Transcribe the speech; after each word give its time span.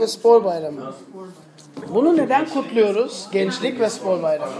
ve 0.00 0.06
Spor 0.06 0.44
Bayramı. 0.44 0.94
Bunu 1.88 2.16
neden 2.16 2.48
kutluyoruz? 2.48 3.28
Gençlik 3.32 3.80
ve 3.80 3.90
Spor 3.90 4.22
Bayramı. 4.22 4.52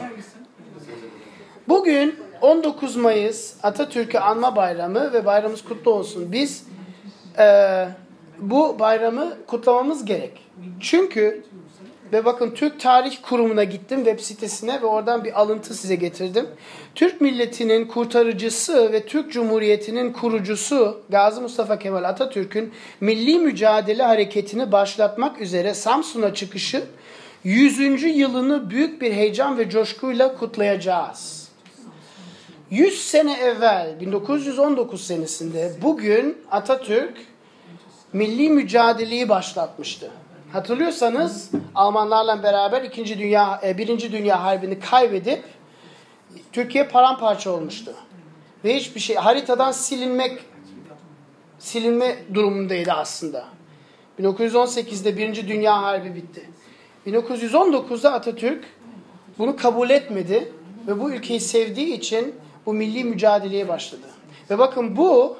Bugün 1.68 2.14
19 2.40 2.96
Mayıs 2.96 3.54
Atatürk'ü 3.62 4.18
anma 4.18 4.56
bayramı 4.56 5.12
ve 5.12 5.26
bayramımız 5.26 5.64
kutlu 5.64 5.92
olsun. 5.92 6.32
Biz 6.32 6.66
e, 7.38 7.88
bu 8.38 8.79
bayramı 8.79 9.37
kutlamamız 9.46 10.04
gerek. 10.04 10.46
Çünkü 10.80 11.45
ve 12.13 12.24
bakın 12.24 12.51
Türk 12.51 12.81
Tarih 12.81 13.17
Kurumu'na 13.22 13.65
gittim 13.65 14.04
web 14.04 14.21
sitesine 14.21 14.83
ve 14.83 14.87
oradan 14.87 15.24
bir 15.24 15.40
alıntı 15.40 15.74
size 15.74 15.95
getirdim. 15.95 16.47
Türk 16.95 17.20
milletinin 17.20 17.84
kurtarıcısı 17.84 18.93
ve 18.93 19.06
Türk 19.06 19.33
Cumhuriyeti'nin 19.33 20.12
kurucusu 20.12 21.01
Gazi 21.09 21.41
Mustafa 21.41 21.79
Kemal 21.79 22.05
Atatürk'ün 22.05 22.73
milli 23.01 23.38
mücadele 23.38 24.02
hareketini 24.02 24.73
başlatmak 24.73 25.41
üzere 25.41 25.75
Samsun'a 25.75 26.34
çıkışı 26.34 26.84
100. 27.45 28.03
yılını 28.03 28.70
büyük 28.70 29.03
bir 29.03 29.12
heyecan 29.12 29.59
ve 29.59 29.70
coşkuyla 29.70 30.37
kutlayacağız. 30.37 31.48
100 32.70 33.01
sene 33.09 33.33
evvel 33.41 34.01
1919 34.01 35.06
senesinde 35.06 35.73
bugün 35.83 36.39
Atatürk 36.51 37.15
milli 38.12 38.51
mücadeleyi 38.51 39.29
başlatmıştı. 39.29 40.11
Hatırlıyorsanız 40.53 41.51
Almanlarla 41.75 42.43
beraber 42.43 42.83
2. 42.83 43.19
Dünya 43.19 43.61
1. 43.79 43.89
E, 43.89 44.13
Dünya 44.13 44.43
Harbi'ni 44.43 44.81
kaybedip 44.81 45.45
Türkiye 46.53 46.85
paramparça 46.85 47.51
olmuştu. 47.51 47.95
Ve 48.65 48.77
hiçbir 48.77 49.01
şey 49.01 49.17
haritadan 49.17 49.73
silinmek 49.73 50.39
silinme 51.59 52.17
durumundaydı 52.35 52.93
aslında. 52.93 53.45
1918'de 54.21 55.17
1. 55.17 55.49
Dünya 55.49 55.83
Harbi 55.83 56.15
bitti. 56.15 56.51
1919'da 57.07 58.12
Atatürk 58.12 58.65
bunu 59.39 59.57
kabul 59.57 59.91
etmedi 59.91 60.53
ve 60.87 61.01
bu 61.01 61.11
ülkeyi 61.11 61.41
sevdiği 61.41 61.95
için 61.95 62.35
bu 62.67 62.73
milli 62.73 63.05
mücadeleye 63.05 63.69
başladı. 63.69 64.07
Ve 64.51 64.59
bakın 64.59 64.97
bu 64.97 65.37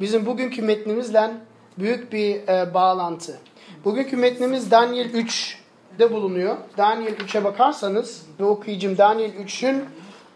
bizim 0.00 0.26
bugünkü 0.26 0.62
metnimizle 0.62 1.30
büyük 1.78 2.12
bir 2.12 2.48
e, 2.48 2.74
bağlantı. 2.74 3.38
Bugünkü 3.88 4.16
metnimiz 4.16 4.70
Daniel 4.70 5.14
3'de 5.14 6.12
bulunuyor. 6.12 6.56
Daniel 6.76 7.12
3'e 7.12 7.44
bakarsanız 7.44 8.26
ve 8.40 8.44
okuyacağım 8.44 8.98
Daniel 8.98 9.34
3'ün 9.34 9.84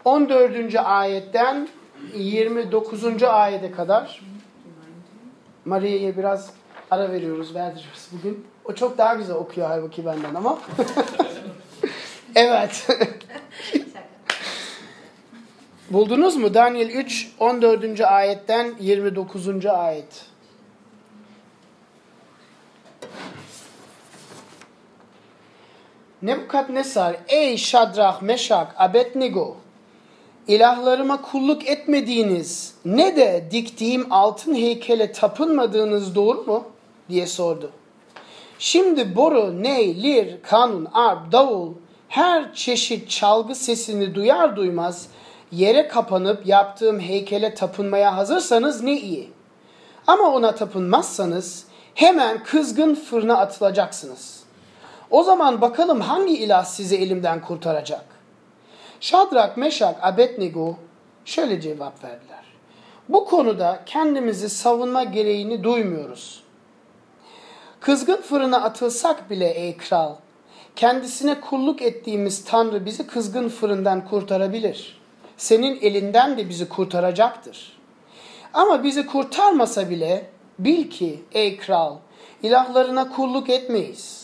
14. 0.05 0.75
ayetten 0.75 1.67
29. 2.15 3.23
ayete 3.23 3.71
kadar 3.71 4.21
Maria'ya 5.65 6.17
biraz 6.17 6.51
ara 6.91 7.11
veriyoruz, 7.11 7.55
verdiriyoruz 7.55 8.07
bugün. 8.11 8.45
O 8.65 8.73
çok 8.73 8.97
daha 8.97 9.13
güzel 9.13 9.35
okuyor 9.35 9.67
halbuki 9.67 10.05
benden 10.05 10.35
ama. 10.35 10.59
evet. 12.35 12.87
Buldunuz 15.89 16.35
mu? 16.35 16.53
Daniel 16.53 16.89
3, 16.89 17.31
14. 17.39 18.01
ayetten 18.01 18.73
29. 18.79 19.65
ayet. 19.65 20.32
Nebukadnesar, 26.23 27.15
ey 27.27 27.57
Şadrach, 27.57 28.21
Meşak, 28.21 28.75
Abednego, 28.77 29.55
ilahlarıma 30.47 31.21
kulluk 31.21 31.67
etmediğiniz 31.67 32.75
ne 32.85 33.15
de 33.15 33.47
diktiğim 33.51 34.13
altın 34.13 34.55
heykele 34.55 35.11
tapınmadığınız 35.11 36.15
doğru 36.15 36.43
mu? 36.43 36.63
diye 37.09 37.27
sordu. 37.27 37.71
Şimdi 38.59 39.15
boru, 39.15 39.63
ney, 39.63 40.03
lir, 40.03 40.41
kanun, 40.43 40.87
arp, 40.93 41.31
davul, 41.31 41.73
her 42.09 42.53
çeşit 42.53 43.09
çalgı 43.09 43.55
sesini 43.55 44.15
duyar 44.15 44.55
duymaz 44.55 45.07
yere 45.51 45.87
kapanıp 45.87 46.47
yaptığım 46.47 46.99
heykele 46.99 47.53
tapınmaya 47.53 48.17
hazırsanız 48.17 48.83
ne 48.83 48.99
iyi. 48.99 49.29
Ama 50.07 50.33
ona 50.33 50.55
tapınmazsanız 50.55 51.65
hemen 51.95 52.43
kızgın 52.43 52.95
fırına 52.95 53.37
atılacaksınız. 53.37 54.42
O 55.13 55.23
zaman 55.23 55.61
bakalım 55.61 56.01
hangi 56.01 56.37
ilah 56.37 56.65
sizi 56.65 56.97
elimden 56.97 57.41
kurtaracak? 57.41 58.05
Şadrak, 58.99 59.57
Meşak, 59.57 59.95
Abednego 60.01 60.75
şöyle 61.25 61.61
cevap 61.61 62.03
verdiler. 62.03 62.43
Bu 63.09 63.25
konuda 63.25 63.83
kendimizi 63.85 64.49
savunma 64.49 65.03
gereğini 65.03 65.63
duymuyoruz. 65.63 66.43
Kızgın 67.79 68.21
fırına 68.21 68.63
atılsak 68.63 69.29
bile 69.29 69.49
ey 69.49 69.77
kral, 69.77 70.15
kendisine 70.75 71.41
kulluk 71.41 71.81
ettiğimiz 71.81 72.45
Tanrı 72.45 72.85
bizi 72.85 73.07
kızgın 73.07 73.49
fırından 73.49 74.07
kurtarabilir. 74.07 75.01
Senin 75.37 75.81
elinden 75.81 76.37
de 76.37 76.49
bizi 76.49 76.69
kurtaracaktır. 76.69 77.77
Ama 78.53 78.83
bizi 78.83 79.05
kurtarmasa 79.05 79.89
bile 79.89 80.29
bil 80.59 80.89
ki 80.89 81.23
ey 81.31 81.57
kral, 81.57 81.95
ilahlarına 82.43 83.09
kulluk 83.09 83.49
etmeyiz. 83.49 84.22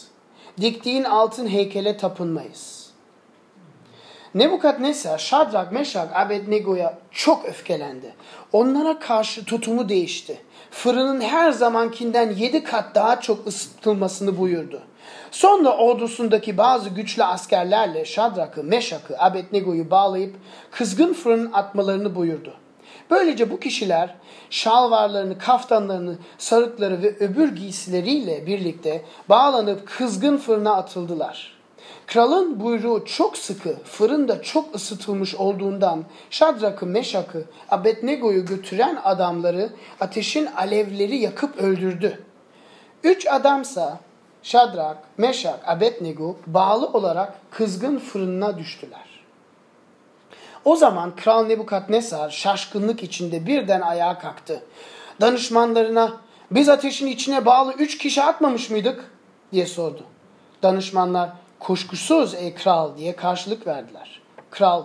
Diktiğin 0.62 1.04
altın 1.04 1.48
heykele 1.48 1.98
tapınmayız. 1.98 2.90
Nebukadnesar, 4.36 5.18
Şadrak, 5.18 5.72
Meşak, 5.72 6.16
Abednego'ya 6.16 6.98
çok 7.12 7.46
öfkelendi. 7.46 8.14
Onlara 8.52 9.00
karşı 9.00 9.46
tutumu 9.46 9.90
değişti. 9.90 10.42
Fırının 10.72 11.22
her 11.22 11.52
zamankinden 11.52 12.32
yedi 12.32 12.64
kat 12.64 12.96
daha 12.96 13.22
çok 13.22 13.48
ısıtılmasını 13.48 14.38
buyurdu. 14.38 14.82
Sonra 15.32 15.78
ordusundaki 15.78 16.58
bazı 16.58 16.90
güçlü 16.90 17.24
askerlerle 17.24 18.06
Şadrak'ı, 18.06 18.64
Meşak'ı, 18.64 19.16
Abednego'yu 19.20 19.92
bağlayıp 19.92 20.36
kızgın 20.72 21.14
fırın 21.14 21.52
atmalarını 21.54 22.16
buyurdu. 22.16 22.54
Böylece 23.10 23.52
bu 23.52 23.60
kişiler 23.60 24.16
şalvarlarını, 24.50 25.38
kaftanlarını, 25.38 26.18
sarıkları 26.38 27.02
ve 27.02 27.16
öbür 27.20 27.56
giysileriyle 27.56 28.48
birlikte 28.48 29.06
bağlanıp 29.30 29.88
kızgın 29.88 30.38
fırına 30.38 30.76
atıldılar. 30.76 31.60
Kralın 32.08 32.60
buyruğu 32.60 33.06
çok 33.06 33.38
sıkı, 33.38 33.76
fırın 33.84 34.28
da 34.28 34.42
çok 34.42 34.76
ısıtılmış 34.76 35.36
olduğundan 35.36 36.06
Şadrak'ı, 36.30 36.86
Meşak'ı, 36.86 37.46
Abednego'yu 37.70 38.46
götüren 38.46 38.98
adamları 39.04 39.70
ateşin 40.02 40.46
alevleri 40.46 41.18
yakıp 41.18 41.58
öldürdü. 41.58 42.24
Üç 43.04 43.28
adamsa 43.28 44.00
Şadrak, 44.44 44.98
Meşak, 45.18 45.60
Abednego 45.68 46.38
bağlı 46.48 46.88
olarak 46.88 47.34
kızgın 47.52 47.98
fırınına 47.98 48.58
düştüler. 48.58 49.09
O 50.66 50.76
zaman 50.76 51.16
Kral 51.16 51.46
Nebukadnesar 51.46 52.30
şaşkınlık 52.30 53.04
içinde 53.04 53.46
birden 53.46 53.82
ayağa 53.82 54.20
kalktı. 54.20 54.64
Danışmanlarına 55.22 56.18
biz 56.52 56.70
ateşin 56.70 57.08
içine 57.08 57.46
bağlı 57.46 57.74
üç 57.74 57.98
kişi 57.98 58.24
atmamış 58.24 58.70
mıydık 58.70 59.12
diye 59.52 59.66
sordu. 59.66 60.04
Danışmanlar 60.64 61.30
kuşkusuz 61.60 62.34
ey 62.34 62.54
kral 62.54 62.98
diye 62.98 63.16
karşılık 63.16 63.68
verdiler. 63.68 64.22
Kral 64.52 64.84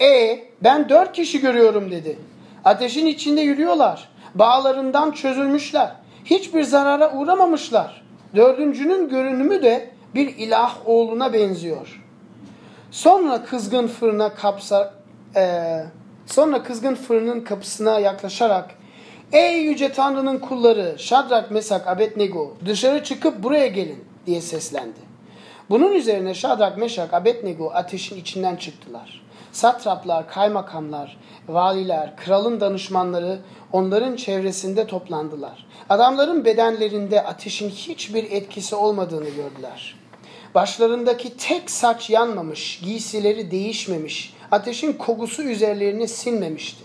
e 0.00 0.40
ben 0.62 0.88
dört 0.88 1.12
kişi 1.12 1.40
görüyorum 1.40 1.90
dedi. 1.90 2.18
Ateşin 2.64 3.06
içinde 3.06 3.40
yürüyorlar. 3.40 4.08
Bağlarından 4.34 5.10
çözülmüşler. 5.10 5.92
Hiçbir 6.24 6.62
zarara 6.62 7.12
uğramamışlar. 7.12 8.02
Dördüncünün 8.36 9.08
görünümü 9.08 9.62
de 9.62 9.90
bir 10.14 10.36
ilah 10.36 10.76
oğluna 10.84 11.32
benziyor. 11.32 12.02
Sonra 12.90 13.44
kızgın 13.44 13.86
fırına 13.86 14.34
kapsa, 14.34 14.94
e, 15.36 15.74
sonra 16.26 16.62
kızgın 16.62 16.94
fırının 16.94 17.40
kapısına 17.40 17.98
yaklaşarak 17.98 18.70
Ey 19.32 19.56
yüce 19.56 19.92
Tanrı'nın 19.92 20.38
kulları 20.38 20.94
Şadrak, 20.98 21.50
Mesak, 21.50 21.86
Abednego 21.88 22.56
dışarı 22.66 23.04
çıkıp 23.04 23.42
buraya 23.42 23.66
gelin 23.66 24.04
diye 24.26 24.40
seslendi. 24.40 24.98
Bunun 25.70 25.92
üzerine 25.92 26.34
Şadrak, 26.34 26.78
Meşak, 26.78 27.14
Abednego 27.14 27.70
ateşin 27.74 28.16
içinden 28.16 28.56
çıktılar. 28.56 29.22
Satraplar, 29.52 30.28
kaymakamlar, 30.28 31.18
valiler, 31.48 32.16
kralın 32.16 32.60
danışmanları 32.60 33.38
onların 33.72 34.16
çevresinde 34.16 34.86
toplandılar. 34.86 35.66
Adamların 35.88 36.44
bedenlerinde 36.44 37.22
ateşin 37.22 37.70
hiçbir 37.70 38.30
etkisi 38.30 38.74
olmadığını 38.74 39.28
gördüler. 39.28 39.94
Başlarındaki 40.54 41.36
tek 41.36 41.70
saç 41.70 42.10
yanmamış, 42.10 42.80
giysileri 42.84 43.50
değişmemiş, 43.50 44.34
ateşin 44.52 44.92
kokusu 44.92 45.42
üzerlerini 45.42 46.08
sinmemişti. 46.08 46.84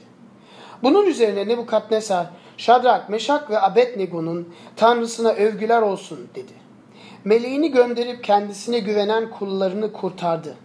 Bunun 0.84 1.06
üzerine 1.06 1.48
Nebukadnesar, 1.48 2.28
Şadrak, 2.58 3.10
Meşak 3.10 3.50
ve 3.50 3.62
Abednego'nun 3.62 4.54
Tanrısına 4.76 5.30
övgüler 5.30 5.82
olsun 5.82 6.28
dedi. 6.36 6.54
Meleğini 7.26 7.72
gönderip 7.72 8.24
kendisine 8.24 8.80
güvenen 8.80 9.30
kullarını 9.30 9.94
kurtardı. 9.94 10.56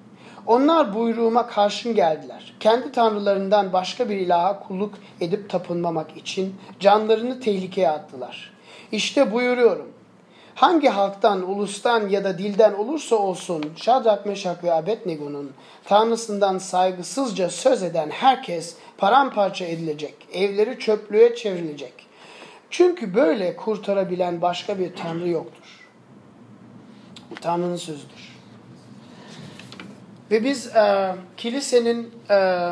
Onlar 0.46 0.94
buyruğuma 0.94 1.46
karşın 1.46 1.94
geldiler. 1.94 2.54
Kendi 2.60 2.92
tanrılarından 2.92 3.72
başka 3.72 4.08
bir 4.08 4.16
ilaha 4.16 4.60
kulluk 4.60 4.94
edip 5.20 5.50
tapınmamak 5.50 6.16
için 6.16 6.54
canlarını 6.80 7.40
tehlikeye 7.40 7.90
attılar. 7.90 8.52
İşte 8.92 9.32
buyuruyorum. 9.32 9.88
Hangi 10.54 10.88
halktan, 10.88 11.50
ulustan 11.50 12.08
ya 12.08 12.24
da 12.24 12.38
dilden 12.38 12.72
olursa 12.72 13.16
olsun 13.16 13.64
Şadrak, 13.76 14.26
Meşak 14.26 14.64
ve 14.64 14.72
Abednego'nun 14.72 15.52
Tanrısından 15.84 16.58
saygısızca 16.58 17.50
söz 17.50 17.82
eden 17.82 18.10
herkes 18.10 18.76
paramparça 18.98 19.64
edilecek, 19.64 20.14
evleri 20.32 20.78
çöplüğe 20.78 21.34
çevrilecek. 21.34 21.92
Çünkü 22.70 23.14
böyle 23.14 23.56
kurtarabilen 23.56 24.42
başka 24.42 24.78
bir 24.78 24.96
Tanrı 24.96 25.28
yoktur. 25.28 25.88
Bu 27.30 27.34
Tanrı'nın 27.34 27.76
sözüdür. 27.76 28.32
Ve 30.30 30.44
biz 30.44 30.66
e, 30.76 31.14
kilisenin 31.36 32.10
e, 32.30 32.68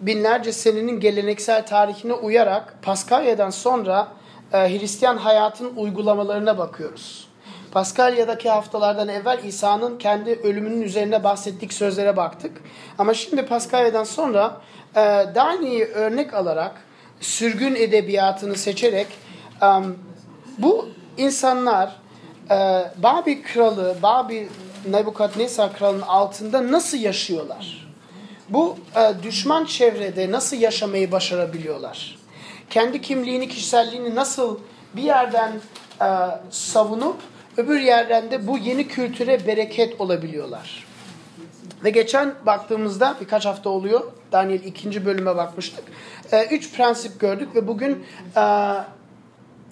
binlerce 0.00 0.52
senenin 0.52 1.00
geleneksel 1.00 1.66
tarihine 1.66 2.12
uyarak 2.12 2.74
Paskalya'dan 2.82 3.50
sonra 3.50 4.08
Hristiyan 4.52 5.16
hayatın 5.16 5.76
uygulamalarına 5.76 6.58
bakıyoruz. 6.58 7.30
Paskalya'daki 7.72 8.50
haftalardan 8.50 9.08
evvel 9.08 9.44
İsa'nın 9.44 9.98
kendi 9.98 10.30
ölümünün 10.30 10.82
üzerine 10.82 11.24
bahsettik 11.24 11.72
sözlere 11.72 12.16
baktık. 12.16 12.62
Ama 12.98 13.14
şimdi 13.14 13.46
Paskalya'dan 13.46 14.04
sonra 14.04 14.60
e, 14.94 15.00
Dani'yi 15.34 15.84
örnek 15.84 16.34
alarak 16.34 16.72
sürgün 17.20 17.74
edebiyatını 17.74 18.56
seçerek 18.56 19.06
e, 19.62 19.66
bu 20.58 20.88
insanlar 21.16 21.96
e, 22.50 22.56
Babil 23.02 23.42
kralı, 23.42 23.96
Babil 24.02 24.46
Nebukadnesar 24.90 25.76
kralının 25.76 26.02
altında 26.02 26.72
nasıl 26.72 26.98
yaşıyorlar? 26.98 27.90
Bu 28.48 28.76
e, 28.96 29.22
düşman 29.22 29.64
çevrede 29.64 30.30
nasıl 30.30 30.56
yaşamayı 30.56 31.12
başarabiliyorlar? 31.12 32.19
Kendi 32.70 33.02
kimliğini, 33.02 33.48
kişiselliğini 33.48 34.14
nasıl 34.14 34.58
bir 34.96 35.02
yerden 35.02 35.52
e, 36.02 36.06
savunup 36.50 37.16
öbür 37.56 37.80
yerden 37.80 38.30
de 38.30 38.46
bu 38.46 38.58
yeni 38.58 38.88
kültüre 38.88 39.46
bereket 39.46 40.00
olabiliyorlar? 40.00 40.86
Ve 41.84 41.90
geçen 41.90 42.34
baktığımızda 42.46 43.16
birkaç 43.20 43.46
hafta 43.46 43.70
oluyor. 43.70 44.12
Daniel 44.32 44.64
ikinci 44.64 45.06
bölüme 45.06 45.36
bakmıştık. 45.36 45.84
E, 46.32 46.44
üç 46.44 46.72
prensip 46.72 47.20
gördük 47.20 47.54
ve 47.54 47.68
bugün 47.68 48.04
e, 48.36 48.42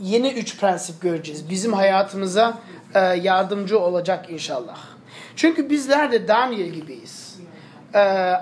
yeni 0.00 0.28
üç 0.28 0.58
prensip 0.60 1.00
göreceğiz. 1.00 1.50
Bizim 1.50 1.72
hayatımıza 1.72 2.58
e, 2.94 3.00
yardımcı 3.00 3.78
olacak 3.78 4.30
inşallah. 4.30 4.78
Çünkü 5.36 5.70
bizler 5.70 6.12
de 6.12 6.28
Daniel 6.28 6.68
gibiyiz. 6.68 7.38
E, 7.94 8.32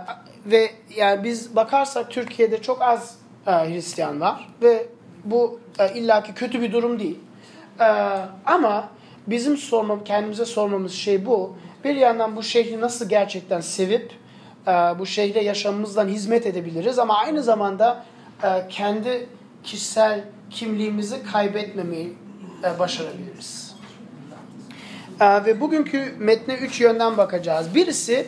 ve 0.47 0.70
yani 0.97 1.25
biz 1.25 1.56
bakarsak 1.56 2.11
Türkiye'de 2.11 2.62
çok 2.62 2.82
az 2.82 3.17
e, 3.46 3.50
Hristiyan 3.50 4.20
var 4.20 4.48
ve 4.62 4.87
bu 5.25 5.60
e, 5.78 5.94
illaki 5.94 6.34
kötü 6.34 6.62
bir 6.62 6.72
durum 6.72 6.98
değil. 6.98 7.19
E, 7.81 7.84
ama 8.46 8.88
bizim 9.26 9.56
sormam, 9.56 10.04
kendimize 10.04 10.44
sormamız 10.44 10.93
şey 10.93 11.26
bu. 11.26 11.56
Bir 11.84 11.94
yandan 11.94 12.37
bu 12.37 12.43
şehri 12.43 12.81
nasıl 12.81 13.08
gerçekten 13.08 13.60
sevip 13.60 14.12
e, 14.66 14.70
bu 14.70 15.06
şehre 15.06 15.44
yaşamımızdan 15.44 16.08
hizmet 16.08 16.46
edebiliriz 16.46 16.98
ama 16.98 17.19
aynı 17.19 17.43
zamanda 17.43 18.04
e, 18.43 18.69
kendi 18.69 19.28
kişisel 19.64 20.25
kimliğimizi 20.50 21.22
kaybetmemeyi 21.32 22.12
e, 22.64 22.78
başarabiliriz. 22.78 23.76
E, 25.20 25.44
ve 25.44 25.60
bugünkü 25.60 26.14
metne 26.19 26.54
üç 26.54 26.81
yönden 26.81 27.16
bakacağız. 27.16 27.75
Birisi 27.75 28.26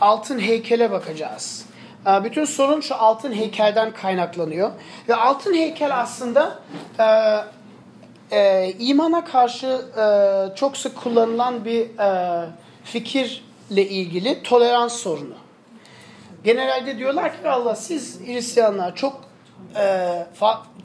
altın 0.00 0.38
heykele 0.38 0.90
bakacağız. 0.90 1.65
E, 2.06 2.24
bütün 2.24 2.44
sorun 2.44 2.80
şu 2.80 2.94
altın 2.94 3.32
heykelden 3.32 3.92
kaynaklanıyor. 3.92 4.70
Ve 5.08 5.14
altın 5.14 5.54
heykel 5.54 6.00
aslında 6.00 6.58
e, 6.98 8.36
e, 8.38 8.72
imana 8.78 9.24
karşı 9.24 9.66
e, 9.66 10.56
çok 10.56 10.76
sık 10.76 10.96
kullanılan 10.96 11.64
bir 11.64 11.98
e, 11.98 12.50
fikirle 12.84 13.88
ilgili 13.88 14.42
tolerans 14.42 14.92
sorunu. 14.92 15.34
Genelde 16.44 16.98
diyorlar 16.98 17.42
ki 17.42 17.48
Allah 17.48 17.76
siz 17.76 18.20
Hristiyanlar 18.26 18.94
çok 18.94 19.20
e, 19.76 20.26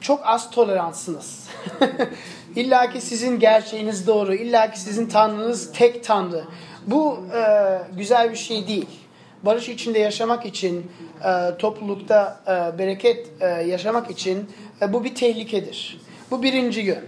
çok 0.02 0.22
az 0.26 0.52
toleranssınız. 0.52 1.48
İlla 2.56 2.90
ki 2.90 3.02
sizin 3.02 3.40
gerçeğiniz 3.40 4.08
doğru, 4.08 4.34
illa 4.34 4.72
ki 4.72 4.80
sizin 4.80 5.08
tanrınız 5.08 5.72
tek 5.74 6.04
tanrı. 6.04 6.44
Bu 6.88 7.20
e, 7.36 7.42
güzel 7.98 8.32
bir 8.32 8.38
şey 8.38 8.68
değil. 8.68 9.01
Barış 9.44 9.70
içinde 9.70 10.00
yaşamak 10.00 10.46
için, 10.46 10.92
e, 11.24 11.58
toplulukta 11.58 12.42
e, 12.48 12.78
bereket 12.80 13.28
e, 13.42 13.46
yaşamak 13.48 14.12
için 14.12 14.50
bu 14.88 15.04
bir 15.04 15.16
tehlikedir. 15.16 15.98
Bu 16.32 16.44
birinci 16.44 16.82
yön. 16.82 17.06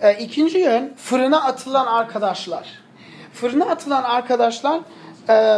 E, 0.00 0.14
ikinci 0.14 0.58
yön 0.58 0.94
fırına 0.96 1.44
atılan 1.44 1.86
arkadaşlar. 1.86 2.68
Fırına 3.32 3.64
atılan 3.64 4.02
arkadaşlar 4.02 4.80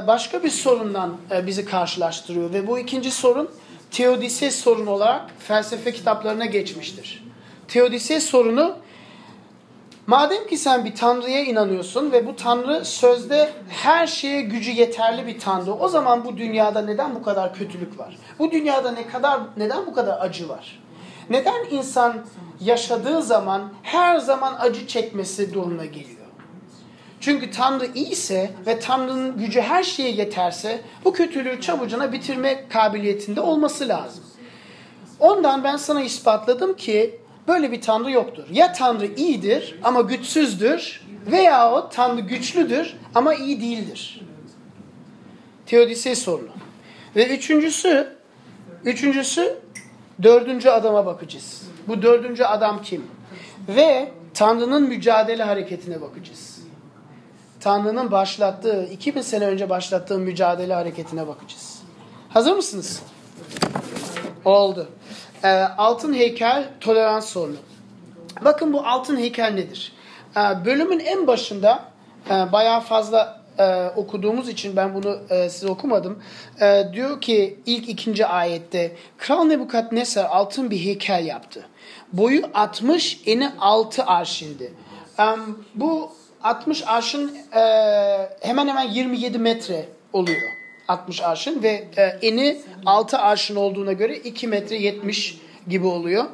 başka 0.06 0.42
bir 0.42 0.50
sorundan 0.50 1.16
bizi 1.46 1.64
karşılaştırıyor 1.64 2.52
ve 2.52 2.66
bu 2.66 2.78
ikinci 2.78 3.10
sorun 3.10 3.50
teodise 3.90 4.50
sorunu 4.50 4.90
olarak 4.90 5.30
felsefe 5.38 5.92
kitaplarına 5.92 6.44
geçmiştir. 6.44 7.24
Teodise 7.68 8.20
sorunu 8.20 8.76
madem 10.10 10.46
ki 10.46 10.56
sen 10.56 10.84
bir 10.84 10.94
tanrıya 10.94 11.44
inanıyorsun 11.44 12.12
ve 12.12 12.26
bu 12.26 12.36
tanrı 12.36 12.84
sözde 12.84 13.52
her 13.68 14.06
şeye 14.06 14.40
gücü 14.40 14.70
yeterli 14.70 15.26
bir 15.26 15.38
tanrı 15.38 15.74
o 15.74 15.88
zaman 15.88 16.24
bu 16.24 16.36
dünyada 16.36 16.82
neden 16.82 17.14
bu 17.14 17.22
kadar 17.22 17.54
kötülük 17.54 17.98
var? 17.98 18.18
Bu 18.38 18.50
dünyada 18.50 18.90
ne 18.90 19.06
kadar 19.06 19.40
neden 19.56 19.86
bu 19.86 19.94
kadar 19.94 20.20
acı 20.20 20.48
var? 20.48 20.82
Neden 21.30 21.64
insan 21.70 22.16
yaşadığı 22.60 23.22
zaman 23.22 23.72
her 23.82 24.18
zaman 24.18 24.54
acı 24.60 24.86
çekmesi 24.86 25.54
durumuna 25.54 25.84
geliyor? 25.84 26.26
Çünkü 27.20 27.50
Tanrı 27.50 27.86
iyiyse 27.94 28.50
ve 28.66 28.80
Tanrı'nın 28.80 29.38
gücü 29.38 29.60
her 29.60 29.82
şeye 29.82 30.10
yeterse 30.10 30.80
bu 31.04 31.12
kötülüğü 31.12 31.60
çabucana 31.60 32.12
bitirme 32.12 32.68
kabiliyetinde 32.68 33.40
olması 33.40 33.88
lazım. 33.88 34.24
Ondan 35.20 35.64
ben 35.64 35.76
sana 35.76 36.02
ispatladım 36.02 36.76
ki 36.76 37.20
böyle 37.50 37.72
bir 37.72 37.80
Tanrı 37.80 38.10
yoktur. 38.10 38.44
Ya 38.50 38.72
Tanrı 38.72 39.06
iyidir 39.06 39.78
ama 39.84 40.00
güçsüzdür 40.00 41.02
veya 41.26 41.72
o 41.72 41.88
Tanrı 41.88 42.20
güçlüdür 42.20 42.96
ama 43.14 43.34
iyi 43.34 43.60
değildir. 43.60 44.20
Teodisey 45.66 46.16
sorunu. 46.16 46.50
Ve 47.16 47.36
üçüncüsü, 47.36 48.16
üçüncüsü 48.84 49.58
dördüncü 50.22 50.68
adama 50.68 51.06
bakacağız. 51.06 51.62
Bu 51.88 52.02
dördüncü 52.02 52.44
adam 52.44 52.82
kim? 52.82 53.06
Ve 53.68 54.12
Tanrı'nın 54.34 54.82
mücadele 54.82 55.42
hareketine 55.42 56.00
bakacağız. 56.00 56.60
Tanrı'nın 57.60 58.10
başlattığı, 58.10 58.88
2000 58.92 59.22
sene 59.22 59.46
önce 59.46 59.70
başlattığı 59.70 60.18
mücadele 60.18 60.74
hareketine 60.74 61.26
bakacağız. 61.26 61.82
Hazır 62.28 62.52
mısınız? 62.52 63.02
Oldu. 64.44 64.88
Ee, 65.44 65.48
altın 65.78 66.14
heykel 66.14 66.68
tolerans 66.80 67.28
sorunu. 67.28 67.56
Bakın 68.44 68.72
bu 68.72 68.86
altın 68.86 69.16
heykel 69.16 69.50
nedir? 69.50 69.92
Ee, 70.36 70.40
bölümün 70.64 70.98
en 70.98 71.26
başında 71.26 71.84
e, 72.30 72.52
bayağı 72.52 72.80
fazla 72.80 73.40
e, 73.58 73.86
okuduğumuz 73.96 74.48
için 74.48 74.76
ben 74.76 74.94
bunu 74.94 75.18
e, 75.30 75.48
size 75.48 75.68
okumadım. 75.68 76.22
E, 76.60 76.84
diyor 76.92 77.20
ki 77.20 77.58
ilk 77.66 77.88
ikinci 77.88 78.26
ayette 78.26 78.96
Kral 79.18 79.44
Nebukadnesar 79.44 80.24
altın 80.24 80.70
bir 80.70 80.84
heykel 80.84 81.26
yaptı. 81.26 81.66
Boyu 82.12 82.42
60, 82.54 83.20
eni 83.26 83.50
6 83.60 84.04
arşindi. 84.04 84.72
E, 85.18 85.24
bu 85.74 86.12
60 86.42 86.86
arşın 86.86 87.36
e, 87.54 87.60
hemen 88.40 88.68
hemen 88.68 88.88
27 88.88 89.38
metre 89.38 89.88
oluyor. 90.12 90.59
60 90.90 91.22
arşın 91.22 91.62
ve 91.62 91.88
e, 91.96 92.02
eni 92.02 92.60
6 92.86 93.18
arşın 93.18 93.56
olduğuna 93.56 93.92
göre 93.92 94.16
2 94.16 94.46
metre 94.46 94.76
70 94.76 95.40
gibi 95.68 95.86
oluyor. 95.86 96.24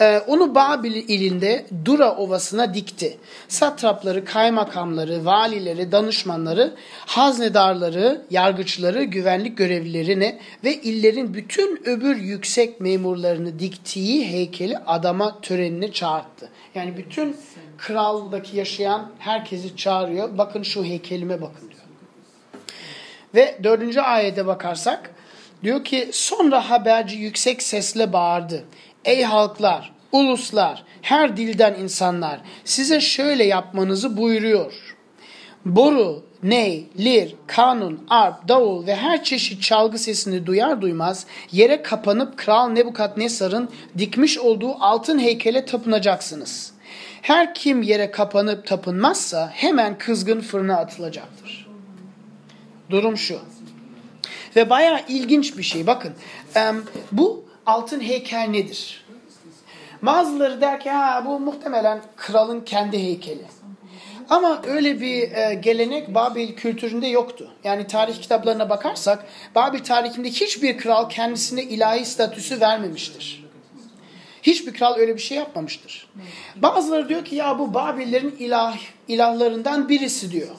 Ee, 0.00 0.18
onu 0.26 0.54
Babil 0.54 0.94
ilinde 0.94 1.66
Dura 1.84 2.16
Ovası'na 2.16 2.74
dikti. 2.74 3.18
Satrapları, 3.48 4.24
kaymakamları, 4.24 5.24
valileri, 5.24 5.92
danışmanları, 5.92 6.74
haznedarları, 7.06 8.22
yargıçları, 8.30 9.04
güvenlik 9.04 9.58
görevlilerini 9.58 10.38
ve 10.64 10.74
illerin 10.74 11.34
bütün 11.34 11.82
öbür 11.84 12.16
yüksek 12.16 12.80
memurlarını 12.80 13.58
diktiği 13.58 14.26
heykeli 14.26 14.78
adama 14.78 15.40
törenine 15.40 15.92
çağırdı. 15.92 16.48
Yani 16.74 16.96
bütün 16.96 17.36
kraldaki 17.78 18.56
yaşayan 18.56 19.10
herkesi 19.18 19.76
çağırıyor. 19.76 20.38
Bakın 20.38 20.62
şu 20.62 20.84
heykelime 20.84 21.40
bakın 21.40 21.70
diyor. 21.70 21.77
Ve 23.34 23.58
dördüncü 23.62 24.00
ayete 24.00 24.46
bakarsak 24.46 25.10
diyor 25.62 25.84
ki 25.84 26.08
sonra 26.12 26.70
haberci 26.70 27.16
yüksek 27.16 27.62
sesle 27.62 28.12
bağırdı. 28.12 28.64
Ey 29.04 29.22
halklar, 29.22 29.92
uluslar, 30.12 30.84
her 31.02 31.36
dilden 31.36 31.74
insanlar 31.74 32.40
size 32.64 33.00
şöyle 33.00 33.44
yapmanızı 33.44 34.16
buyuruyor. 34.16 34.72
Boru, 35.64 36.24
ney, 36.42 36.86
lir, 36.98 37.34
kanun, 37.46 38.06
arp, 38.10 38.48
davul 38.48 38.86
ve 38.86 38.96
her 38.96 39.24
çeşit 39.24 39.62
çalgı 39.62 39.98
sesini 39.98 40.46
duyar 40.46 40.80
duymaz 40.80 41.26
yere 41.52 41.82
kapanıp 41.82 42.36
Kral 42.36 42.68
Nebukadnesar'ın 42.68 43.68
dikmiş 43.98 44.38
olduğu 44.38 44.74
altın 44.80 45.18
heykele 45.18 45.64
tapınacaksınız.'' 45.64 46.78
Her 47.22 47.54
kim 47.54 47.82
yere 47.82 48.10
kapanıp 48.10 48.66
tapınmazsa 48.66 49.50
hemen 49.54 49.98
kızgın 49.98 50.40
fırına 50.40 50.76
atılacaktır. 50.76 51.67
Durum 52.90 53.18
şu. 53.18 53.40
Ve 54.56 54.70
bayağı 54.70 55.00
ilginç 55.08 55.58
bir 55.58 55.62
şey. 55.62 55.86
Bakın 55.86 56.12
bu 57.12 57.44
altın 57.66 58.00
heykel 58.00 58.48
nedir? 58.48 59.04
Bazıları 60.02 60.60
der 60.60 60.80
ki 60.80 60.90
ha 60.90 61.22
bu 61.26 61.40
muhtemelen 61.40 62.02
kralın 62.16 62.60
kendi 62.60 62.98
heykeli. 62.98 63.44
Ama 64.28 64.62
öyle 64.66 65.00
bir 65.00 65.32
e, 65.32 65.54
gelenek 65.54 66.14
Babil 66.14 66.56
kültüründe 66.56 67.06
yoktu. 67.06 67.50
Yani 67.64 67.86
tarih 67.86 68.20
kitaplarına 68.20 68.70
bakarsak 68.70 69.26
Babil 69.54 69.78
tarihinde 69.78 70.28
hiçbir 70.28 70.78
kral 70.78 71.08
kendisine 71.08 71.62
ilahi 71.62 72.04
statüsü 72.04 72.60
vermemiştir. 72.60 73.44
Hiçbir 74.42 74.74
kral 74.74 74.96
öyle 74.96 75.14
bir 75.14 75.20
şey 75.20 75.38
yapmamıştır. 75.38 76.08
Bazıları 76.56 77.08
diyor 77.08 77.24
ki 77.24 77.36
ya 77.36 77.58
bu 77.58 77.74
Babillerin 77.74 78.36
ilah, 78.38 78.78
ilahlarından 79.08 79.88
birisi 79.88 80.32
diyor. 80.32 80.54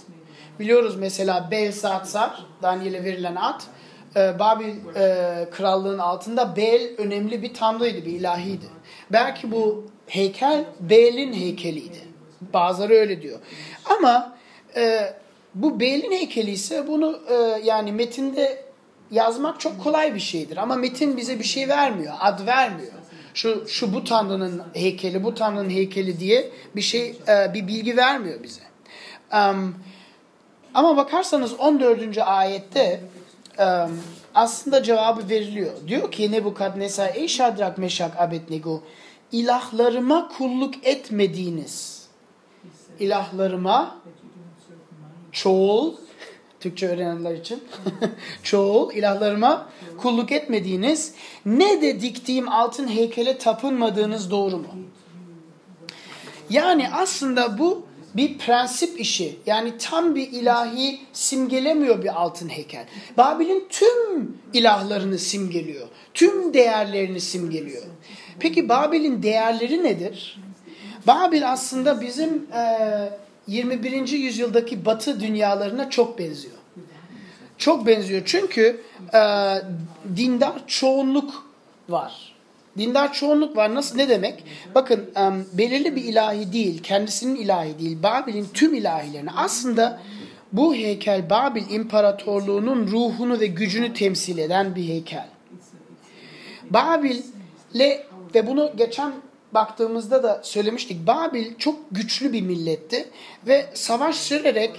Biliyoruz 0.59 0.95
mesela 0.95 1.51
Belsatsar, 1.51 2.45
Daniel'e 2.61 3.03
verilen 3.03 3.35
at. 3.35 3.67
E, 4.15 4.39
Babil 4.39 4.75
e, 4.95 5.49
krallığın 5.51 5.99
altında 5.99 6.55
Bel 6.55 6.89
önemli 6.97 7.41
bir 7.41 7.53
tanrıydı, 7.53 8.05
bir 8.05 8.11
ilahiydi. 8.11 8.65
Belki 9.11 9.51
bu 9.51 9.87
heykel 10.07 10.65
Bel'in 10.79 11.33
heykeliydi. 11.33 11.97
Bazıları 12.53 12.93
öyle 12.93 13.21
diyor. 13.21 13.39
Ama 13.85 14.37
e, 14.75 15.13
bu 15.55 15.79
Bel'in 15.79 16.11
heykeli 16.11 16.51
ise 16.51 16.87
bunu 16.87 17.19
e, 17.29 17.61
yani 17.63 17.91
metinde 17.91 18.65
yazmak 19.11 19.59
çok 19.59 19.83
kolay 19.83 20.15
bir 20.15 20.19
şeydir. 20.19 20.57
Ama 20.57 20.75
metin 20.75 21.17
bize 21.17 21.39
bir 21.39 21.43
şey 21.43 21.69
vermiyor, 21.69 22.13
ad 22.19 22.47
vermiyor. 22.47 22.91
Şu, 23.33 23.67
şu 23.67 23.93
bu 23.93 24.03
tanrının 24.03 24.63
heykeli, 24.73 25.23
bu 25.23 25.35
tanrının 25.35 25.69
heykeli 25.69 26.19
diye 26.19 26.49
bir 26.75 26.81
şey, 26.81 27.15
e, 27.27 27.53
bir 27.53 27.67
bilgi 27.67 27.97
vermiyor 27.97 28.43
bize. 28.43 28.61
Um, 29.33 29.75
ama 30.73 30.97
bakarsanız 30.97 31.59
14. 31.59 32.17
ayette 32.17 33.01
aslında 34.35 34.83
cevabı 34.83 35.29
veriliyor. 35.29 35.71
Diyor 35.87 36.11
ki 36.11 36.31
Nebukadnesar, 36.31 37.11
ey 37.15 37.27
Şadrak, 37.27 37.77
Meşak, 37.77 38.19
Abednego, 38.19 38.83
ilahlarıma 39.31 40.27
kulluk 40.37 40.87
etmediğiniz 40.87 42.07
ilahlarıma 42.99 43.97
çoğul 45.31 45.93
Türkçe 46.59 46.87
öğrenenler 46.87 47.35
için 47.35 47.63
çoğul 48.43 48.93
ilahlarıma 48.93 49.69
kulluk 49.97 50.31
etmediğiniz 50.31 51.13
ne 51.45 51.81
de 51.81 52.01
diktiğim 52.01 52.49
altın 52.49 52.87
heykele 52.87 53.37
tapınmadığınız 53.37 54.31
doğru 54.31 54.57
mu? 54.57 54.67
Yani 56.49 56.89
aslında 56.89 57.57
bu 57.57 57.88
bir 58.13 58.37
prensip 58.37 58.99
işi. 58.99 59.39
Yani 59.45 59.77
tam 59.77 60.15
bir 60.15 60.31
ilahi 60.31 60.99
simgelemiyor 61.13 62.03
bir 62.03 62.21
altın 62.21 62.49
heykel. 62.49 62.85
Babil'in 63.17 63.67
tüm 63.69 64.37
ilahlarını 64.53 65.17
simgeliyor. 65.17 65.87
Tüm 66.13 66.53
değerlerini 66.53 67.21
simgeliyor. 67.21 67.83
Peki 68.39 68.69
Babil'in 68.69 69.23
değerleri 69.23 69.83
nedir? 69.83 70.41
Babil 71.07 71.51
aslında 71.51 72.01
bizim 72.01 72.47
e, 72.53 73.09
21. 73.47 74.07
yüzyıldaki 74.07 74.85
batı 74.85 75.19
dünyalarına 75.19 75.89
çok 75.89 76.19
benziyor. 76.19 76.55
Çok 77.57 77.87
benziyor 77.87 78.21
çünkü 78.25 78.81
e, 79.13 79.21
dindar 80.15 80.67
çoğunluk 80.67 81.49
var. 81.89 82.28
Dindar 82.77 83.13
çoğunluk 83.13 83.57
var. 83.57 83.75
Nasıl 83.75 83.95
ne 83.95 84.09
demek? 84.09 84.43
Bakın 84.75 85.09
belirli 85.53 85.95
bir 85.95 86.03
ilahi 86.03 86.53
değil, 86.53 86.83
kendisinin 86.83 87.35
ilahi 87.35 87.79
değil, 87.79 88.03
Babil'in 88.03 88.47
tüm 88.53 88.73
ilahilerini 88.73 89.31
aslında 89.31 90.01
bu 90.51 90.75
heykel 90.75 91.29
Babil 91.29 91.69
İmparatorluğu'nun 91.69 92.87
ruhunu 92.87 93.39
ve 93.39 93.47
gücünü 93.47 93.93
temsil 93.93 94.37
eden 94.37 94.75
bir 94.75 94.87
heykel. 94.87 95.27
Babil'le 96.69 97.99
ve 98.35 98.47
bunu 98.47 98.71
geçen 98.75 99.13
baktığımızda 99.51 100.23
da 100.23 100.41
söylemiştik. 100.43 101.07
Babil 101.07 101.55
çok 101.57 101.79
güçlü 101.91 102.33
bir 102.33 102.41
milletti 102.41 103.09
ve 103.47 103.65
savaş 103.73 104.15
sürerek 104.15 104.71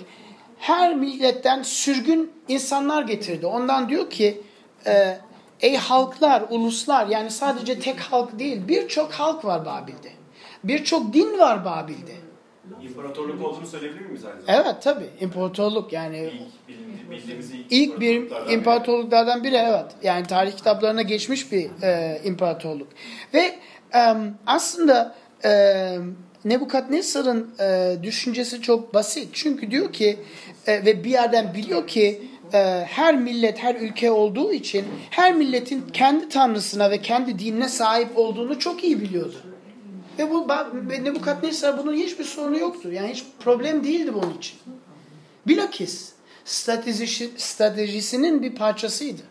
her 0.59 0.95
milletten 0.95 1.63
sürgün 1.63 2.33
insanlar 2.49 3.03
getirdi. 3.03 3.47
Ondan 3.47 3.89
diyor 3.89 4.11
ki 4.11 4.43
e, 4.87 5.19
ey 5.63 5.77
halklar, 5.77 6.43
uluslar 6.51 7.07
yani 7.07 7.31
sadece 7.31 7.79
tek 7.79 8.01
halk 8.01 8.39
değil 8.39 8.69
birçok 8.69 9.13
halk 9.13 9.45
var 9.45 9.65
Babil'de. 9.67 10.13
Birçok 10.65 11.15
din 11.15 11.39
var 11.39 11.65
Babil'de. 11.65 12.13
İmparatorluk 12.83 13.45
olduğunu 13.45 13.67
söyleyebilir 13.67 14.01
miyiz 14.01 14.25
aynı 14.25 14.43
zamanda? 14.43 14.71
Evet 14.71 14.83
tabi 14.83 15.05
imparatorluk 15.21 15.93
yani 15.93 16.31
ilk, 16.69 17.11
bildiğimiz 17.11 17.51
ilk, 17.51 17.67
ilk 17.71 18.01
bir 18.01 18.31
imparatorluklardan 18.53 19.45
biri 19.45 19.57
evet. 19.57 19.87
Yani 20.03 20.27
tarih 20.27 20.57
kitaplarına 20.57 21.03
geçmiş 21.03 21.53
bir 21.53 21.71
e, 21.83 22.21
imparatorluk. 22.25 22.89
Ve 23.35 23.55
Um, 23.95 24.35
aslında 24.47 25.15
um, 25.45 26.17
Nebukadnesar'ın 26.45 27.55
e, 27.61 27.97
düşüncesi 28.03 28.63
çok 28.63 28.95
basit. 28.95 29.29
Çünkü 29.33 29.71
diyor 29.71 29.93
ki 29.93 30.19
e, 30.67 30.85
ve 30.85 31.05
bir 31.05 31.11
yerden 31.11 31.55
biliyor 31.55 31.87
ki 31.87 32.23
e, 32.53 32.59
her 32.89 33.17
millet, 33.17 33.59
her 33.59 33.75
ülke 33.75 34.11
olduğu 34.11 34.53
için 34.53 34.85
her 35.11 35.35
milletin 35.35 35.85
kendi 35.93 36.29
tanrısına 36.29 36.91
ve 36.91 36.99
kendi 36.99 37.39
dinine 37.39 37.69
sahip 37.69 38.19
olduğunu 38.19 38.59
çok 38.59 38.85
iyi 38.85 39.01
biliyordu. 39.01 39.37
Ve 40.19 40.31
bu 40.31 40.49
Nebukadnesar 41.05 41.79
bunun 41.79 41.95
hiçbir 41.95 42.25
sorunu 42.25 42.59
yoktu. 42.59 42.93
Yani 42.93 43.09
hiç 43.09 43.25
problem 43.41 43.85
değildi 43.85 44.15
bunun 44.15 44.39
için. 44.39 44.59
Bilakis 45.47 46.13
stratejisi, 46.45 47.31
stratejisinin 47.37 48.43
bir 48.43 48.55
parçasıydı. 48.55 49.23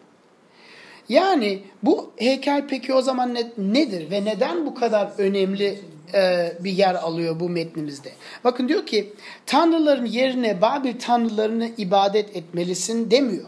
Yani 1.10 1.64
bu 1.84 2.12
heykel 2.18 2.68
peki 2.68 2.94
o 2.94 3.02
zaman 3.02 3.34
ne, 3.34 3.52
nedir 3.58 4.12
ve 4.12 4.26
neden 4.26 4.66
bu 4.66 4.76
kadar 4.76 5.12
önemli 5.18 5.80
e, 6.14 6.54
bir 6.60 6.72
yer 6.72 6.96
alıyor 6.96 7.40
bu 7.40 7.50
metnimizde? 7.50 8.12
Bakın 8.44 8.70
diyor 8.70 8.86
ki 8.86 9.14
tanrıların 9.46 10.06
yerine 10.06 10.62
Babil 10.62 11.00
tanrılarını 11.00 11.72
ibadet 11.78 12.36
etmelisin 12.36 13.12
demiyor. 13.12 13.48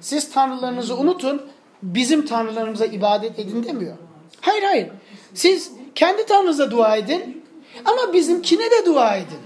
Siz 0.00 0.30
tanrılarınızı 0.30 0.96
unutun 0.96 1.42
bizim 1.82 2.26
tanrılarımıza 2.26 2.86
ibadet 2.86 3.38
edin 3.38 3.64
demiyor. 3.64 3.96
Hayır 4.40 4.62
hayır. 4.62 4.88
Siz 5.34 5.72
kendi 5.94 6.26
tanrınıza 6.26 6.70
dua 6.70 6.96
edin 6.96 7.44
ama 7.84 8.12
bizimkine 8.12 8.70
de 8.70 8.86
dua 8.86 9.16
edin. 9.16 9.38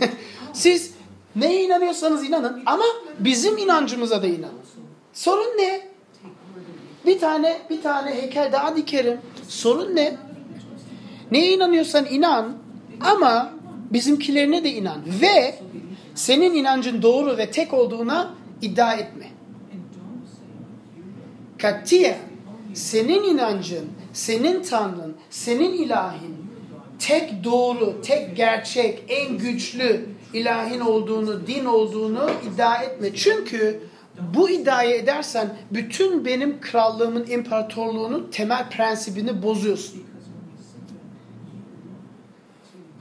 Siz 0.52 0.90
neye 1.36 1.64
inanıyorsanız 1.64 2.24
inanın 2.24 2.62
ama 2.66 2.84
bizim 3.18 3.58
inancımıza 3.58 4.22
da 4.22 4.26
inanın. 4.26 4.66
Sorun 5.12 5.58
ne? 5.58 5.80
Bir 7.06 7.18
tane 7.18 7.58
bir 7.70 7.82
tane 7.82 8.14
heykel 8.14 8.52
daha 8.52 8.76
dikerim. 8.76 9.20
Sorun 9.48 9.96
ne? 9.96 10.16
Neye 11.30 11.52
inanıyorsan 11.52 12.06
inan 12.10 12.52
ama 13.00 13.52
bizimkilerine 13.90 14.64
de 14.64 14.72
inan. 14.72 15.00
Ve 15.20 15.54
senin 16.14 16.54
inancın 16.54 17.02
doğru 17.02 17.36
ve 17.38 17.50
tek 17.50 17.74
olduğuna 17.74 18.34
iddia 18.62 18.92
etme. 18.92 19.26
Katiyen 21.58 22.18
senin 22.74 23.22
inancın, 23.22 23.86
senin 24.12 24.62
tanrın, 24.62 25.16
senin 25.30 25.72
ilahin 25.72 26.36
tek 26.98 27.44
doğru, 27.44 28.00
tek 28.02 28.36
gerçek, 28.36 29.02
en 29.08 29.38
güçlü 29.38 30.06
ilahin 30.32 30.80
olduğunu, 30.80 31.46
din 31.46 31.64
olduğunu 31.64 32.30
iddia 32.52 32.82
etme. 32.82 33.14
Çünkü 33.14 33.80
bu 34.34 34.50
iddiayı 34.50 34.94
edersen 34.94 35.56
bütün 35.70 36.24
benim 36.24 36.60
krallığımın, 36.60 37.26
imparatorluğunun 37.30 38.28
temel 38.32 38.70
prensibini 38.70 39.42
bozuyorsun. 39.42 40.02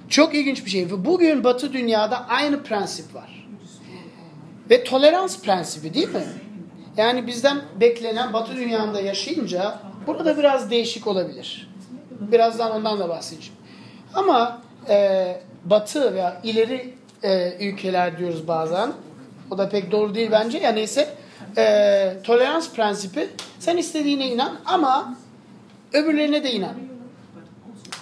Çok 0.10 0.36
ilginç 0.36 0.66
bir 0.66 0.70
şey. 0.70 0.86
Ve 0.86 1.06
bugün 1.06 1.44
Batı 1.44 1.74
dünyada 1.74 2.28
aynı 2.28 2.64
prensip 2.64 3.16
var. 3.16 3.48
Ve 4.70 4.84
tolerans 4.84 5.42
prensibi 5.42 5.94
değil 5.94 6.10
mi? 6.10 6.24
Yani 6.98 7.28
bizden 7.28 7.62
beklenen 7.80 8.34
Batı 8.34 8.56
dünyanda 8.56 9.02
yaşayınca 9.02 9.80
burada 10.08 10.38
biraz 10.38 10.72
değişik 10.72 11.08
olabilir. 11.08 11.70
Birazdan 12.12 12.72
ondan 12.72 13.00
da 13.00 13.10
bahsedeceğim. 13.10 13.56
Ama 14.14 14.62
e, 14.90 15.42
Batı 15.66 16.14
veya 16.14 16.42
ileri 16.44 16.94
e, 17.24 17.58
ülkeler 17.60 18.18
diyoruz 18.18 18.48
bazen 18.48 18.94
o 19.52 19.58
da 19.58 19.70
pek 19.70 19.92
doğru 19.92 20.16
değil 20.16 20.32
bence. 20.32 20.58
Ya 20.58 20.72
neyse 20.72 21.10
e, 21.58 22.18
tolerans 22.24 22.74
prensibi 22.74 23.28
sen 23.60 23.78
istediğine 23.78 24.28
inan 24.28 24.56
ama 24.66 25.16
öbürlerine 25.94 26.44
de 26.44 26.52
inan. 26.52 26.76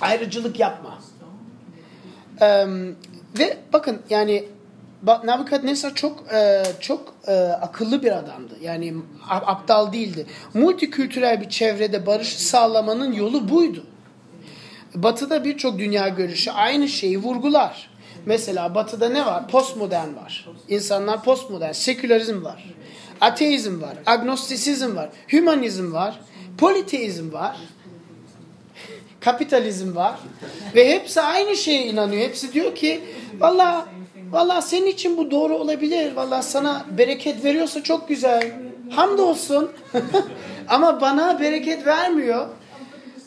Ayrıcılık 0.01 0.59
yapma. 0.59 0.92
E, 2.41 2.65
ve 3.39 3.57
bakın 3.73 4.01
yani 4.09 4.45
Nabukadnesar 5.05 5.95
çok 5.95 6.33
e, 6.33 6.63
çok 6.79 7.13
e, 7.27 7.33
akıllı 7.33 8.03
bir 8.03 8.11
adamdı. 8.17 8.53
Yani 8.61 8.93
aptal 9.29 9.93
değildi. 9.93 10.25
Multikültürel 10.53 11.41
bir 11.41 11.49
çevrede 11.49 12.05
barış 12.05 12.37
sağlamanın 12.37 13.11
yolu 13.11 13.49
buydu. 13.49 13.85
Batı'da 14.95 15.45
birçok 15.45 15.79
dünya 15.79 16.07
görüşü 16.07 16.51
aynı 16.51 16.87
şeyi 16.87 17.17
vurgular. 17.17 17.89
Mesela 18.25 18.75
Batı'da 18.75 19.09
ne 19.09 19.25
var? 19.25 19.47
Postmodern 19.47 20.15
var. 20.15 20.47
İnsanlar 20.69 21.23
postmodern. 21.23 21.71
Sekülerizm 21.71 22.43
var. 22.43 22.73
Ateizm 23.21 23.81
var. 23.81 23.97
Agnostisizm 24.05 24.95
var. 24.95 25.09
Hümanizm 25.31 25.93
var. 25.93 26.19
Politeizm 26.57 27.33
var. 27.33 27.57
Kapitalizm 29.23 29.95
var. 29.95 30.19
Ve 30.75 30.93
hepsi 30.93 31.21
aynı 31.21 31.55
şeye 31.55 31.85
inanıyor. 31.85 32.21
Hepsi 32.21 32.53
diyor 32.53 32.75
ki 32.75 33.01
valla 33.39 33.87
valla 34.31 34.61
senin 34.61 34.87
için 34.87 35.17
bu 35.17 35.31
doğru 35.31 35.55
olabilir. 35.55 36.15
Valla 36.15 36.41
sana 36.41 36.85
bereket 36.97 37.43
veriyorsa 37.43 37.83
çok 37.83 38.09
güzel. 38.09 38.51
Hamdolsun. 38.89 39.71
Ama 40.67 41.01
bana 41.01 41.39
bereket 41.39 41.87
vermiyor. 41.87 42.47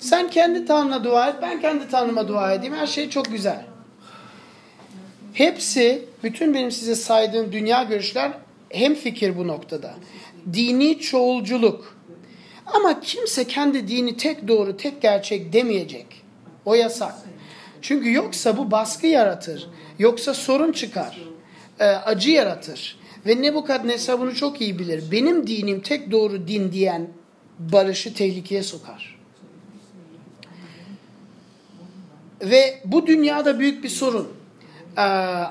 Sen 0.00 0.30
kendi 0.30 0.66
Tanrı'na 0.66 1.04
dua 1.04 1.28
et, 1.28 1.34
ben 1.42 1.60
kendi 1.60 1.88
Tanrı'ma 1.88 2.28
dua 2.28 2.52
edeyim. 2.52 2.74
Her 2.74 2.86
şey 2.86 3.10
çok 3.10 3.26
güzel. 3.26 3.64
Hepsi, 5.32 6.04
bütün 6.22 6.54
benim 6.54 6.70
size 6.70 6.94
saydığım 6.94 7.52
dünya 7.52 7.82
görüşler 7.82 8.32
hem 8.70 8.94
fikir 8.94 9.38
bu 9.38 9.46
noktada. 9.46 9.94
Dini 10.52 10.98
çoğulculuk. 10.98 11.95
Ama 12.66 13.00
kimse 13.00 13.46
kendi 13.46 13.88
dini 13.88 14.16
tek 14.16 14.48
doğru, 14.48 14.76
tek 14.76 15.02
gerçek 15.02 15.52
demeyecek. 15.52 16.06
O 16.64 16.74
yasak. 16.74 17.14
Çünkü 17.82 18.12
yoksa 18.12 18.56
bu 18.56 18.70
baskı 18.70 19.06
yaratır. 19.06 19.68
Yoksa 19.98 20.34
sorun 20.34 20.72
çıkar. 20.72 21.20
E, 21.80 21.84
acı 21.84 22.30
yaratır. 22.30 22.98
Ve 23.26 23.42
Nebukadnezar 23.42 24.20
bunu 24.20 24.34
çok 24.34 24.60
iyi 24.60 24.78
bilir. 24.78 25.04
Benim 25.12 25.46
dinim 25.46 25.80
tek 25.80 26.10
doğru 26.10 26.48
din 26.48 26.72
diyen 26.72 27.08
barışı 27.58 28.14
tehlikeye 28.14 28.62
sokar. 28.62 29.18
Ve 32.42 32.80
bu 32.84 33.06
dünyada 33.06 33.58
büyük 33.58 33.84
bir 33.84 33.88
sorun. 33.88 34.28
Ee, 34.96 35.00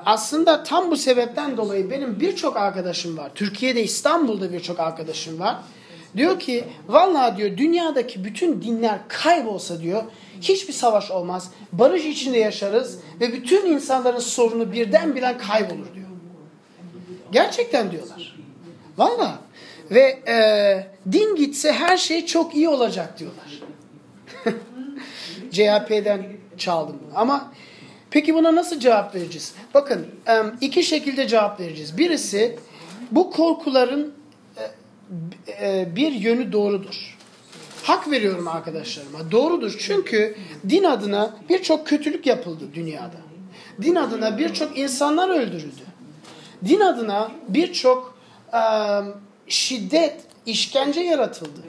aslında 0.04 0.62
tam 0.62 0.90
bu 0.90 0.96
sebepten 0.96 1.56
dolayı 1.56 1.90
benim 1.90 2.20
birçok 2.20 2.56
arkadaşım 2.56 3.16
var. 3.16 3.30
Türkiye'de, 3.34 3.82
İstanbul'da 3.84 4.52
birçok 4.52 4.80
arkadaşım 4.80 5.40
var. 5.40 5.56
Diyor 6.16 6.40
ki 6.40 6.64
vallahi 6.88 7.36
diyor 7.36 7.56
dünyadaki 7.56 8.24
bütün 8.24 8.62
dinler 8.62 8.98
kaybolsa 9.08 9.80
diyor 9.80 10.02
hiçbir 10.40 10.72
savaş 10.72 11.10
olmaz. 11.10 11.50
Barış 11.72 12.04
içinde 12.04 12.38
yaşarız 12.38 12.98
ve 13.20 13.32
bütün 13.32 13.66
insanların 13.66 14.18
sorunu 14.18 14.72
birdenbire 14.72 15.36
kaybolur 15.36 15.94
diyor. 15.94 16.06
Gerçekten 17.32 17.90
diyorlar. 17.90 18.36
Valla. 18.96 19.38
Ve 19.90 20.22
e, 20.28 21.12
din 21.12 21.36
gitse 21.36 21.72
her 21.72 21.96
şey 21.96 22.26
çok 22.26 22.54
iyi 22.54 22.68
olacak 22.68 23.18
diyorlar. 23.18 23.62
CHP'den 25.50 26.26
çaldım 26.58 26.98
bunu. 27.04 27.18
Ama 27.18 27.52
peki 28.10 28.34
buna 28.34 28.54
nasıl 28.54 28.80
cevap 28.80 29.14
vereceğiz? 29.14 29.54
Bakın 29.74 30.06
iki 30.60 30.82
şekilde 30.82 31.28
cevap 31.28 31.60
vereceğiz. 31.60 31.98
Birisi 31.98 32.58
bu 33.10 33.30
korkuların 33.30 34.14
bir 35.96 36.12
yönü 36.12 36.52
doğrudur. 36.52 37.16
Hak 37.82 38.10
veriyorum 38.10 38.48
arkadaşlarıma. 38.48 39.30
Doğrudur. 39.30 39.76
Çünkü 39.78 40.36
din 40.68 40.84
adına 40.84 41.36
birçok 41.48 41.86
kötülük 41.86 42.26
yapıldı 42.26 42.64
dünyada. 42.74 43.16
Din 43.82 43.94
adına 43.94 44.38
birçok 44.38 44.78
insanlar 44.78 45.28
öldürüldü. 45.28 45.82
Din 46.64 46.80
adına 46.80 47.30
birçok 47.48 48.18
şiddet, 49.48 50.20
işkence 50.46 51.00
yaratıldı. 51.00 51.60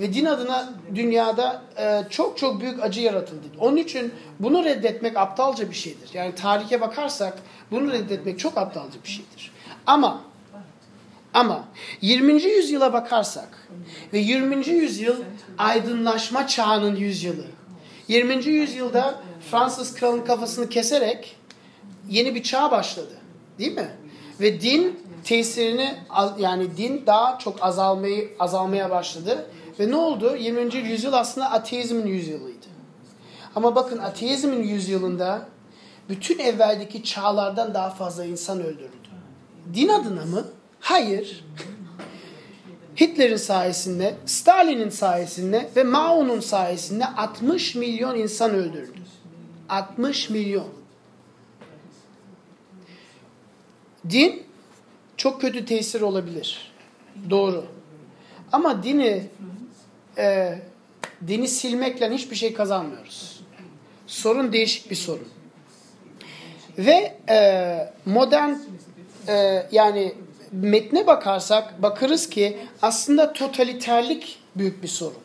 Ve 0.00 0.14
din 0.14 0.24
adına 0.24 0.72
dünyada 0.94 1.62
e, 1.78 2.02
çok 2.10 2.38
çok 2.38 2.60
büyük 2.60 2.82
acı 2.82 3.00
yaratıldı. 3.00 3.46
Onun 3.60 3.76
için 3.76 4.12
bunu 4.40 4.64
reddetmek 4.64 5.16
aptalca 5.16 5.70
bir 5.70 5.74
şeydir. 5.74 6.10
Yani 6.14 6.34
tarihe 6.34 6.80
bakarsak 6.80 7.38
bunu 7.70 7.92
reddetmek 7.92 8.38
çok 8.38 8.58
aptalca 8.58 9.02
bir 9.04 9.08
şeydir. 9.08 9.52
Ama 9.86 10.20
ama 11.34 11.64
20. 12.00 12.42
yüzyıla 12.42 12.92
bakarsak 12.92 13.68
ve 14.12 14.18
20. 14.18 14.68
yüzyıl 14.68 15.16
aydınlaşma 15.58 16.46
çağının 16.46 16.96
yüzyılı. 16.96 17.44
20. 18.08 18.44
yüzyılda 18.44 19.14
Fransız 19.50 19.94
kralın 19.94 20.24
kafasını 20.24 20.68
keserek 20.68 21.36
yeni 22.08 22.34
bir 22.34 22.42
çağ 22.42 22.70
başladı. 22.70 23.14
Değil 23.58 23.72
mi? 23.72 23.88
Ve 24.40 24.60
din 24.60 25.00
tesirini 25.24 25.94
yani 26.38 26.76
din 26.76 27.02
daha 27.06 27.38
çok 27.38 27.62
azalmayı 27.62 28.30
azalmaya 28.38 28.90
başladı 28.90 29.46
ve 29.80 29.90
ne 29.90 29.96
oldu? 29.96 30.36
20. 30.36 30.76
yüzyıl 30.76 31.12
aslında 31.12 31.50
ateizmin 31.50 32.06
yüzyılıydı. 32.06 32.66
Ama 33.54 33.74
bakın 33.74 33.98
ateizmin 33.98 34.62
yüzyılında 34.62 35.48
bütün 36.08 36.38
evveldeki 36.38 37.04
çağlardan 37.04 37.74
daha 37.74 37.90
fazla 37.90 38.24
insan 38.24 38.60
öldürüldü. 38.60 39.08
Din 39.74 39.88
adına 39.88 40.24
mı? 40.24 40.44
Hayır. 40.82 41.44
Hitler'in 43.00 43.36
sayesinde, 43.36 44.14
Stalin'in 44.26 44.88
sayesinde 44.88 45.70
ve 45.76 45.82
Mao'nun 45.84 46.40
sayesinde 46.40 47.06
60 47.06 47.74
milyon 47.74 48.18
insan 48.18 48.50
öldürüldü. 48.50 48.98
60 49.68 50.30
milyon. 50.30 50.68
Din 54.10 54.42
çok 55.16 55.40
kötü 55.40 55.64
tesir 55.64 56.00
olabilir. 56.00 56.72
Doğru. 57.30 57.64
Ama 58.52 58.82
dini 58.82 59.26
e, 60.18 60.58
dini 61.26 61.48
silmekle 61.48 62.10
hiçbir 62.10 62.36
şey 62.36 62.54
kazanmıyoruz. 62.54 63.40
Sorun 64.06 64.52
değişik 64.52 64.90
bir 64.90 64.96
sorun. 64.96 65.28
Ve 66.78 67.16
e, 67.28 67.92
modern 68.04 68.54
e, 69.28 69.66
yani 69.72 70.14
metne 70.52 71.06
bakarsak 71.06 71.82
bakarız 71.82 72.30
ki 72.30 72.58
aslında 72.82 73.32
totaliterlik 73.32 74.38
büyük 74.56 74.82
bir 74.82 74.88
sorun. 74.88 75.22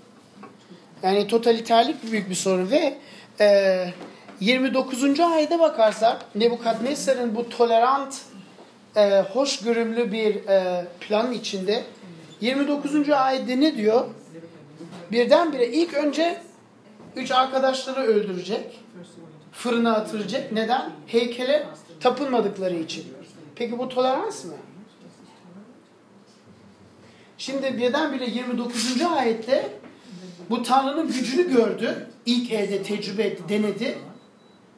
Yani 1.04 1.28
totaliterlik 1.28 2.12
büyük 2.12 2.30
bir 2.30 2.36
sorun 2.36 2.72
ve 2.72 2.98
e, 3.40 3.88
29. 4.40 5.20
ayda 5.20 5.60
bakarsak 5.60 6.36
Nebukadnesar'ın 6.36 7.36
bu 7.36 7.50
tolerant, 7.50 8.22
e, 8.96 9.22
hoşgörümlü 9.22 10.12
bir 10.12 10.36
e, 10.36 10.86
planın 11.00 11.32
içinde 11.32 11.84
29. 12.42 13.10
ayette 13.10 13.60
ne 13.60 13.78
diyor? 13.78 14.06
birdenbire 15.12 15.68
ilk 15.68 15.94
önce 15.94 16.42
üç 17.16 17.32
arkadaşları 17.32 18.02
öldürecek. 18.02 18.80
Fırına 19.52 19.96
atıracak. 19.96 20.52
Neden? 20.52 20.92
Heykele 21.08 21.68
tapınmadıkları 22.00 22.76
için. 22.76 23.06
Peki 23.56 23.80
bu 23.80 23.90
tolerans 23.90 24.46
mı? 24.46 24.54
Şimdi 27.38 27.78
birdenbire 27.78 28.26
29. 28.26 29.02
ayette 29.02 29.70
bu 30.50 30.64
Tanrı'nın 30.64 31.08
gücünü 31.08 31.54
gördü. 31.54 32.08
İlk 32.26 32.52
elde 32.52 32.84
tecrübe 32.84 33.24
etti, 33.24 33.44
denedi. 33.50 33.98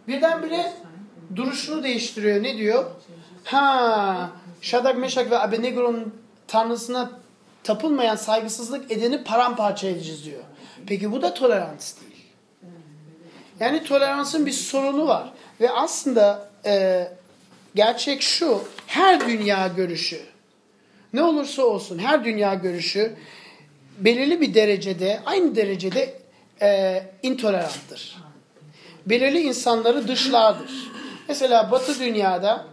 Birdenbire 0.08 0.74
duruşunu 1.36 1.84
değiştiriyor. 1.84 2.44
Ne 2.44 2.58
diyor? 2.58 2.86
Ha, 3.44 4.32
Şadak, 4.62 4.98
Meşak 4.98 5.32
ve 5.32 5.40
Abednego'nun 5.40 6.14
Tanrısına 6.48 7.12
tapılmayan 7.64 8.16
saygısızlık 8.16 8.92
edeni 8.92 9.24
paramparça 9.24 9.88
edeceğiz 9.88 10.26
diyor. 10.26 10.44
Peki 10.88 11.12
bu 11.12 11.22
da 11.22 11.34
tolerans 11.34 11.96
değil. 12.02 12.26
Yani 13.60 13.84
toleransın 13.84 14.46
bir 14.46 14.52
sorunu 14.52 15.08
var. 15.08 15.34
Ve 15.62 15.72
aslında 15.72 16.50
e, 16.66 17.08
gerçek 17.76 18.22
şu, 18.22 18.64
her 18.88 19.28
dünya 19.28 19.68
görüşü, 19.68 20.22
ne 21.14 21.24
olursa 21.24 21.64
olsun 21.64 22.00
her 22.00 22.26
dünya 22.26 22.54
görüşü 22.54 23.16
belirli 23.98 24.42
bir 24.42 24.54
derecede, 24.54 25.20
aynı 25.26 25.56
derecede 25.56 26.14
e, 26.62 27.04
intoleranttır. 27.24 28.18
Belirli 29.06 29.42
insanları 29.42 30.08
dışlardır. 30.08 30.92
Mesela 31.28 31.72
Batı 31.72 32.00
dünyada 32.00 32.66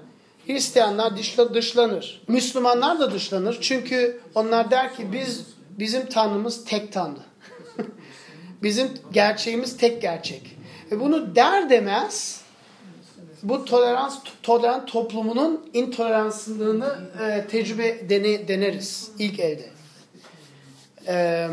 Hristiyanlar 0.46 1.16
dışla, 1.16 1.54
dışlanır. 1.54 2.22
Müslümanlar 2.28 2.98
da 2.98 3.12
dışlanır. 3.12 3.58
Çünkü 3.60 4.20
onlar 4.34 4.70
der 4.70 4.94
ki 4.96 5.12
biz 5.12 5.46
bizim 5.70 6.06
Tanrımız 6.06 6.64
tek 6.64 6.92
Tanrı. 6.92 7.20
bizim 8.62 8.88
gerçeğimiz 9.12 9.76
tek 9.76 10.02
gerçek. 10.02 10.56
Ve 10.90 11.00
bunu 11.00 11.36
der 11.36 11.70
demez 11.70 12.40
bu 13.48 13.64
tolerans 13.64 14.18
tolerant 14.42 14.88
toplumunun 14.88 15.70
intoleransını 15.74 16.98
e, 17.22 17.46
tecrübe 17.46 18.08
dene, 18.08 18.48
deneriz 18.48 19.10
ilk 19.18 19.40
elde. 19.40 19.68
E, 21.08 21.48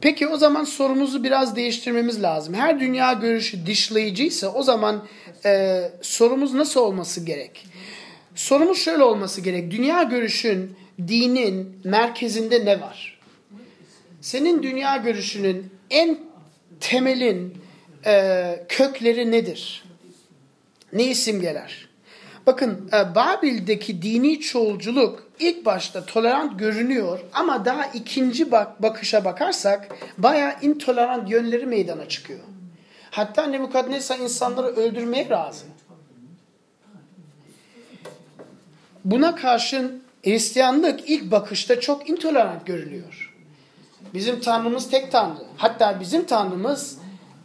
peki 0.00 0.28
o 0.28 0.36
zaman 0.36 0.64
sorumuzu 0.64 1.24
biraz 1.24 1.56
değiştirmemiz 1.56 2.22
lazım. 2.22 2.54
Her 2.54 2.80
dünya 2.80 3.12
görüşü 3.12 3.66
dışlayıcıysa 3.66 4.48
o 4.48 4.62
zaman 4.62 5.06
e, 5.44 5.82
sorumuz 6.02 6.54
nasıl 6.54 6.80
olması 6.80 7.24
gerek? 7.24 7.66
Sorumuz 8.34 8.78
şöyle 8.78 9.02
olması 9.02 9.40
gerek. 9.40 9.70
Dünya 9.70 10.02
görüşün, 10.02 10.76
dinin 10.98 11.80
merkezinde 11.84 12.64
ne 12.64 12.80
var? 12.80 13.20
Senin 14.20 14.62
dünya 14.62 14.96
görüşünün 14.96 15.70
en 15.90 16.18
temelin 16.80 17.54
e, 18.06 18.66
kökleri 18.68 19.30
nedir? 19.30 19.84
Neyi 20.94 21.14
simgeler? 21.14 21.88
Bakın 22.46 22.90
e, 22.92 23.14
Babil'deki 23.14 24.02
dini 24.02 24.40
çoğulculuk 24.40 25.28
ilk 25.38 25.64
başta 25.66 26.06
tolerant 26.06 26.58
görünüyor 26.58 27.20
ama 27.32 27.64
daha 27.64 27.86
ikinci 27.86 28.50
bak 28.50 28.82
bakışa 28.82 29.24
bakarsak 29.24 29.88
bayağı 30.18 30.52
intolerant 30.62 31.30
yönleri 31.30 31.66
meydana 31.66 32.08
çıkıyor. 32.08 32.40
Hatta 33.10 33.46
Nebukadnezar 33.46 34.18
insanları 34.18 34.66
öldürmeye 34.66 35.30
razı. 35.30 35.64
Buna 39.04 39.34
karşın 39.34 40.02
Hristiyanlık 40.24 41.10
ilk 41.10 41.30
bakışta 41.30 41.80
çok 41.80 42.10
intolerant 42.10 42.66
görülüyor. 42.66 43.34
Bizim 44.14 44.40
Tanrımız 44.40 44.90
tek 44.90 45.12
Tanrı. 45.12 45.44
Hatta 45.56 46.00
bizim 46.00 46.24
Tanrımız, 46.24 46.98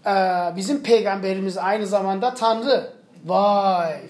e, 0.06 0.12
bizim 0.56 0.84
peygamberimiz 0.84 1.58
aynı 1.58 1.88
zamanda 1.88 2.34
Tanrı. 2.34 2.99
Vay! 3.26 4.02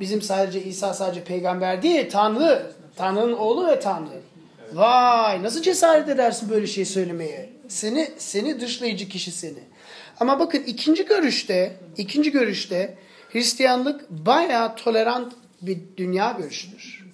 Bizim 0.00 0.22
sadece 0.22 0.64
İsa 0.64 0.94
sadece 0.94 1.24
peygamber 1.24 1.82
değil, 1.82 2.10
Tanrı. 2.10 2.72
Tanrı'nın 2.96 3.32
oğlu 3.32 3.66
ve 3.66 3.80
Tanrı. 3.80 4.20
Vay! 4.72 5.42
Nasıl 5.42 5.62
cesaret 5.62 6.08
edersin 6.08 6.50
böyle 6.50 6.66
şey 6.66 6.84
söylemeye? 6.84 7.52
Seni 7.68 8.10
seni 8.18 8.60
dışlayıcı 8.60 9.08
kişi 9.08 9.32
seni. 9.32 9.58
Ama 10.20 10.40
bakın 10.40 10.62
ikinci 10.62 11.04
görüşte, 11.04 11.76
ikinci 11.96 12.30
görüşte 12.30 12.98
Hristiyanlık 13.32 14.10
bayağı 14.10 14.76
tolerant 14.76 15.32
bir 15.62 15.78
dünya 15.96 16.32
görüşüdür. 16.38 17.06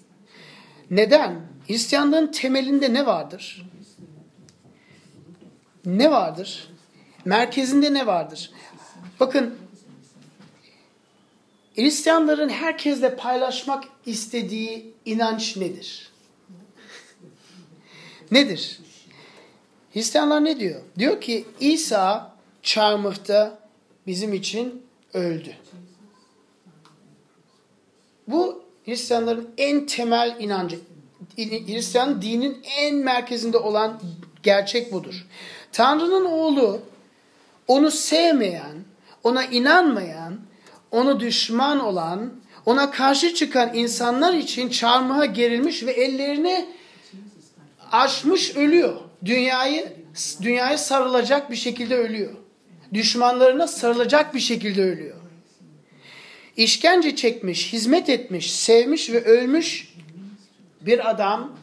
Neden? 0.90 1.40
Hristiyanlığın 1.68 2.26
temelinde 2.26 2.94
ne 2.94 3.06
vardır? 3.06 3.68
Ne 5.84 6.10
vardır? 6.10 6.68
Merkezinde 7.24 7.94
ne 7.94 8.06
vardır? 8.06 8.50
Bakın 9.20 9.54
Hristiyanların 11.78 12.48
herkesle 12.48 13.16
paylaşmak 13.16 13.84
istediği 14.06 14.94
inanç 15.04 15.56
nedir? 15.56 16.12
nedir? 18.30 18.80
Hristiyanlar 19.92 20.44
ne 20.44 20.60
diyor? 20.60 20.80
Diyor 20.98 21.20
ki 21.20 21.44
İsa 21.60 22.34
çarmıhta 22.62 23.58
bizim 24.06 24.32
için 24.32 24.82
öldü. 25.14 25.54
Bu 28.28 28.64
Hristiyanların 28.84 29.50
en 29.58 29.86
temel 29.86 30.36
inancı. 30.40 30.78
Hristiyan 31.36 32.22
dinin 32.22 32.58
en 32.78 32.94
merkezinde 32.94 33.58
olan 33.58 34.00
gerçek 34.42 34.92
budur. 34.92 35.26
Tanrı'nın 35.72 36.24
oğlu 36.24 36.80
onu 37.68 37.90
sevmeyen, 37.90 38.84
ona 39.24 39.44
inanmayan, 39.44 40.47
onu 40.90 41.20
düşman 41.20 41.80
olan, 41.80 42.32
ona 42.66 42.90
karşı 42.90 43.34
çıkan 43.34 43.74
insanlar 43.74 44.34
için 44.34 44.68
çarmıha 44.68 45.24
gerilmiş 45.24 45.82
ve 45.82 45.92
ellerini 45.92 46.66
açmış 47.92 48.56
ölüyor. 48.56 48.96
Dünyayı 49.24 49.92
dünyaya 50.42 50.78
sarılacak 50.78 51.50
bir 51.50 51.56
şekilde 51.56 51.96
ölüyor. 51.96 52.34
Düşmanlarına 52.94 53.66
sarılacak 53.66 54.34
bir 54.34 54.40
şekilde 54.40 54.82
ölüyor. 54.82 55.16
İşkence 56.56 57.16
çekmiş, 57.16 57.72
hizmet 57.72 58.08
etmiş, 58.08 58.52
sevmiş 58.52 59.10
ve 59.10 59.24
ölmüş 59.24 59.94
bir 60.80 61.10
adam 61.10 61.56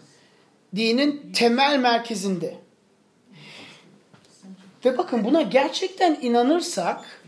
dinin 0.76 1.32
temel 1.34 1.80
merkezinde. 1.80 2.56
Ve 4.86 4.98
bakın 4.98 5.24
buna 5.24 5.42
gerçekten 5.42 6.18
inanırsak, 6.22 7.25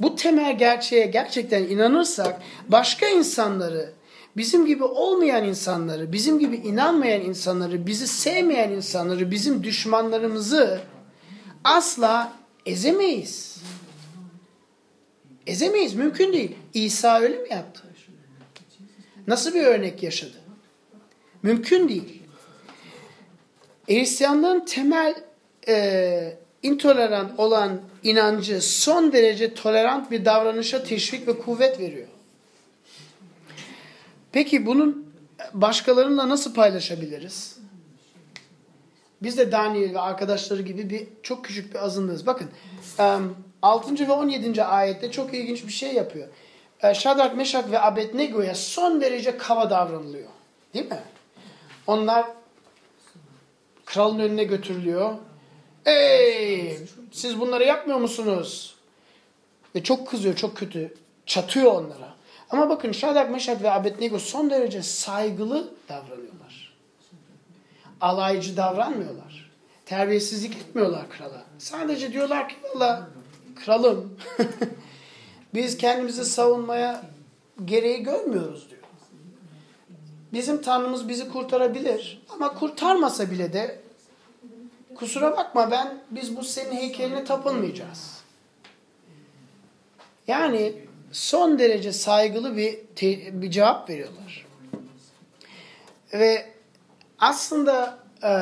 bu 0.00 0.16
temel 0.16 0.58
gerçeğe 0.58 1.06
gerçekten 1.06 1.62
inanırsak, 1.62 2.42
başka 2.68 3.06
insanları, 3.06 3.92
bizim 4.36 4.66
gibi 4.66 4.84
olmayan 4.84 5.44
insanları, 5.44 6.12
bizim 6.12 6.38
gibi 6.38 6.56
inanmayan 6.56 7.20
insanları, 7.20 7.86
bizi 7.86 8.06
sevmeyen 8.06 8.70
insanları, 8.70 9.30
bizim 9.30 9.64
düşmanlarımızı 9.64 10.80
asla 11.64 12.32
ezemeyiz. 12.66 13.56
Ezemeyiz. 15.46 15.94
Mümkün 15.94 16.32
değil. 16.32 16.56
İsa 16.74 17.20
öyle 17.20 17.38
mi 17.38 17.48
yaptı? 17.50 17.82
Nasıl 19.26 19.54
bir 19.54 19.62
örnek 19.62 20.02
yaşadı? 20.02 20.36
Mümkün 21.42 21.88
değil. 21.88 22.22
Hristiyanlığın 23.88 24.64
temel 24.64 25.14
e, 25.68 26.38
intolerant 26.62 27.40
olan 27.40 27.80
inancı 28.02 28.62
son 28.62 29.12
derece 29.12 29.54
tolerant 29.54 30.10
bir 30.10 30.24
davranışa 30.24 30.82
teşvik 30.82 31.28
ve 31.28 31.38
kuvvet 31.38 31.80
veriyor. 31.80 32.06
Peki 34.32 34.66
bunun 34.66 35.12
başkalarıyla 35.52 36.28
nasıl 36.28 36.54
paylaşabiliriz? 36.54 37.58
Biz 39.22 39.38
de 39.38 39.52
Daniel 39.52 39.94
ve 39.94 40.00
arkadaşları 40.00 40.62
gibi 40.62 40.90
bir 40.90 41.08
çok 41.22 41.44
küçük 41.44 41.74
bir 41.74 41.84
azınlığız. 41.84 42.26
Bakın 42.26 42.50
6. 43.62 44.08
ve 44.08 44.12
17. 44.12 44.64
ayette 44.64 45.10
çok 45.10 45.34
ilginç 45.34 45.66
bir 45.66 45.72
şey 45.72 45.94
yapıyor. 45.94 46.28
Şadrak, 46.94 47.36
Meşak 47.36 47.70
ve 47.70 47.80
Abednego'ya 47.80 48.54
son 48.54 49.00
derece 49.00 49.36
kaba 49.36 49.70
davranılıyor. 49.70 50.28
Değil 50.74 50.90
mi? 50.90 51.00
Onlar 51.86 52.26
kralın 53.84 54.18
önüne 54.18 54.44
götürülüyor. 54.44 55.14
Ey 55.86 56.78
siz 57.12 57.40
bunları 57.40 57.64
yapmıyor 57.64 57.98
musunuz? 57.98 58.74
Ve 59.74 59.82
çok 59.82 60.08
kızıyor, 60.08 60.36
çok 60.36 60.56
kötü. 60.56 60.94
Çatıyor 61.26 61.72
onlara. 61.72 62.14
Ama 62.50 62.68
bakın 62.68 62.92
Şadak, 62.92 63.30
Meşak 63.30 63.62
ve 63.62 63.70
Abednego 63.70 64.18
son 64.18 64.50
derece 64.50 64.82
saygılı 64.82 65.72
davranıyorlar. 65.88 66.76
Alaycı 68.00 68.56
davranmıyorlar. 68.56 69.50
Terbiyesizlik 69.86 70.56
etmiyorlar 70.56 71.10
krala. 71.10 71.44
Sadece 71.58 72.12
diyorlar 72.12 72.48
ki 72.48 72.54
valla 72.74 73.08
kralım 73.64 74.18
biz 75.54 75.76
kendimizi 75.76 76.24
savunmaya 76.24 77.02
gereği 77.64 78.02
görmüyoruz 78.02 78.70
diyor. 78.70 78.82
Bizim 80.32 80.62
Tanrımız 80.62 81.08
bizi 81.08 81.28
kurtarabilir 81.28 82.22
ama 82.28 82.54
kurtarmasa 82.54 83.30
bile 83.30 83.52
de 83.52 83.85
kusura 84.96 85.36
bakma 85.36 85.70
ben 85.70 85.98
biz 86.10 86.36
bu 86.36 86.44
senin 86.44 86.76
heykeline 86.76 87.24
tapınmayacağız. 87.24 88.16
Yani 90.26 90.72
son 91.12 91.58
derece 91.58 91.92
saygılı 91.92 92.56
bir, 92.56 92.78
bir 93.42 93.50
cevap 93.50 93.90
veriyorlar. 93.90 94.46
Ve 96.12 96.46
aslında 97.18 97.98
e, 98.22 98.32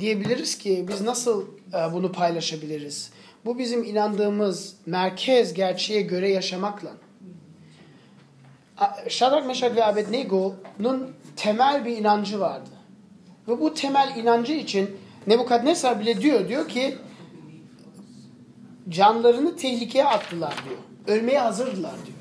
diyebiliriz 0.00 0.58
ki 0.58 0.86
biz 0.88 1.00
nasıl 1.00 1.46
e, 1.74 1.92
bunu 1.92 2.12
paylaşabiliriz? 2.12 3.10
Bu 3.44 3.58
bizim 3.58 3.84
inandığımız 3.84 4.76
merkez 4.86 5.54
gerçeğe 5.54 6.02
göre 6.02 6.30
yaşamakla. 6.30 6.90
Shadrach, 9.08 9.46
Meshach 9.46 9.76
ve 9.76 9.84
Abednego'nun 9.84 11.10
temel 11.36 11.84
bir 11.84 11.96
inancı 11.96 12.40
vardı. 12.40 12.70
Ve 13.48 13.60
bu 13.60 13.74
temel 13.74 14.16
inancı 14.16 14.52
için 14.52 14.96
Nebukadnesar 15.26 16.00
bile 16.00 16.20
diyor, 16.20 16.48
diyor 16.48 16.68
ki 16.68 16.98
canlarını 18.88 19.56
tehlikeye 19.56 20.04
attılar 20.04 20.54
diyor. 20.64 21.16
Ölmeye 21.18 21.38
hazırdılar 21.38 21.94
diyor. 22.06 22.18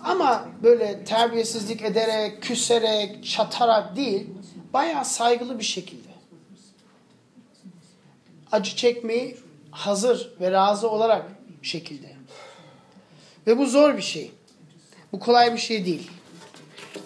Ama 0.00 0.48
böyle 0.62 1.04
terbiyesizlik 1.04 1.82
ederek, 1.82 2.42
küserek, 2.42 3.26
çatarak 3.26 3.96
değil, 3.96 4.26
bayağı 4.72 5.04
saygılı 5.04 5.58
bir 5.58 5.64
şekilde. 5.64 6.08
Acı 8.52 8.76
çekmeyi 8.76 9.36
hazır 9.70 10.32
ve 10.40 10.50
razı 10.50 10.90
olarak 10.90 11.26
şekilde. 11.62 12.16
Ve 13.46 13.58
bu 13.58 13.66
zor 13.66 13.96
bir 13.96 14.02
şey. 14.02 14.32
Bu 15.12 15.18
kolay 15.18 15.52
bir 15.52 15.58
şey 15.58 15.86
değil. 15.86 16.10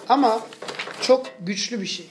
Ama 0.09 0.40
çok 1.03 1.27
güçlü 1.40 1.81
bir 1.81 1.87
şey. 1.87 2.07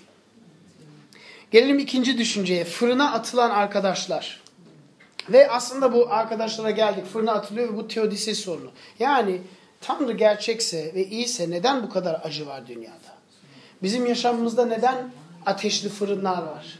Gelelim 1.51 1.79
ikinci 1.79 2.17
düşünceye. 2.17 2.63
Fırına 2.65 3.11
atılan 3.11 3.49
arkadaşlar. 3.49 4.41
Ve 5.29 5.51
aslında 5.51 5.93
bu 5.93 6.13
arkadaşlara 6.13 6.71
geldik. 6.71 7.05
Fırına 7.05 7.31
atılıyor 7.31 7.73
ve 7.73 7.77
bu 7.77 7.87
teodisi 7.87 8.35
sorunu. 8.35 8.71
Yani 8.99 9.41
Tanrı 9.81 10.11
gerçekse 10.11 10.91
ve 10.95 11.05
iyiyse 11.05 11.49
neden 11.49 11.83
bu 11.83 11.89
kadar 11.89 12.21
acı 12.23 12.47
var 12.47 12.67
dünyada? 12.67 13.19
Bizim 13.83 14.05
yaşamımızda 14.05 14.65
neden 14.65 15.11
ateşli 15.45 15.89
fırınlar 15.89 16.43
var? 16.43 16.79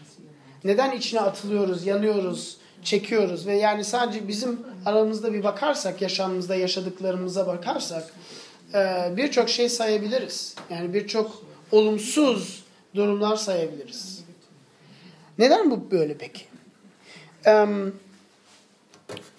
Neden 0.64 0.92
içine 0.92 1.20
atılıyoruz, 1.20 1.86
yanıyoruz, 1.86 2.58
çekiyoruz 2.84 3.48
ve 3.48 3.56
yani 3.56 3.84
sadece 3.84 4.28
bizim 4.28 4.60
aramızda 4.86 5.34
bir 5.34 5.44
bakarsak, 5.44 6.02
yaşamımızda 6.02 6.56
yaşadıklarımıza 6.56 7.48
bakarsak 7.48 8.14
e, 8.74 9.12
birçok 9.18 9.50
şey 9.50 9.70
sayabiliriz. 9.70 10.56
Yani 10.70 10.94
birçok 10.94 11.44
olumsuz 11.72 12.64
durumlar 12.96 13.36
sayabiliriz. 13.36 14.19
Neden 15.40 15.72
bu 15.72 15.92
böyle 15.92 16.18
peki? 16.18 16.42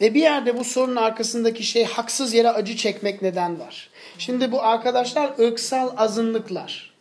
Ve 0.00 0.14
bir 0.14 0.20
yerde 0.20 0.58
bu 0.58 0.64
sorunun 0.64 0.96
arkasındaki 0.96 1.62
şey 1.62 1.84
haksız 1.84 2.34
yere 2.34 2.50
acı 2.50 2.76
çekmek 2.76 3.22
neden 3.22 3.60
var. 3.60 3.90
Şimdi 4.18 4.52
bu 4.52 4.62
arkadaşlar 4.62 5.38
ırksal 5.38 5.90
azınlıklar. 5.96 6.94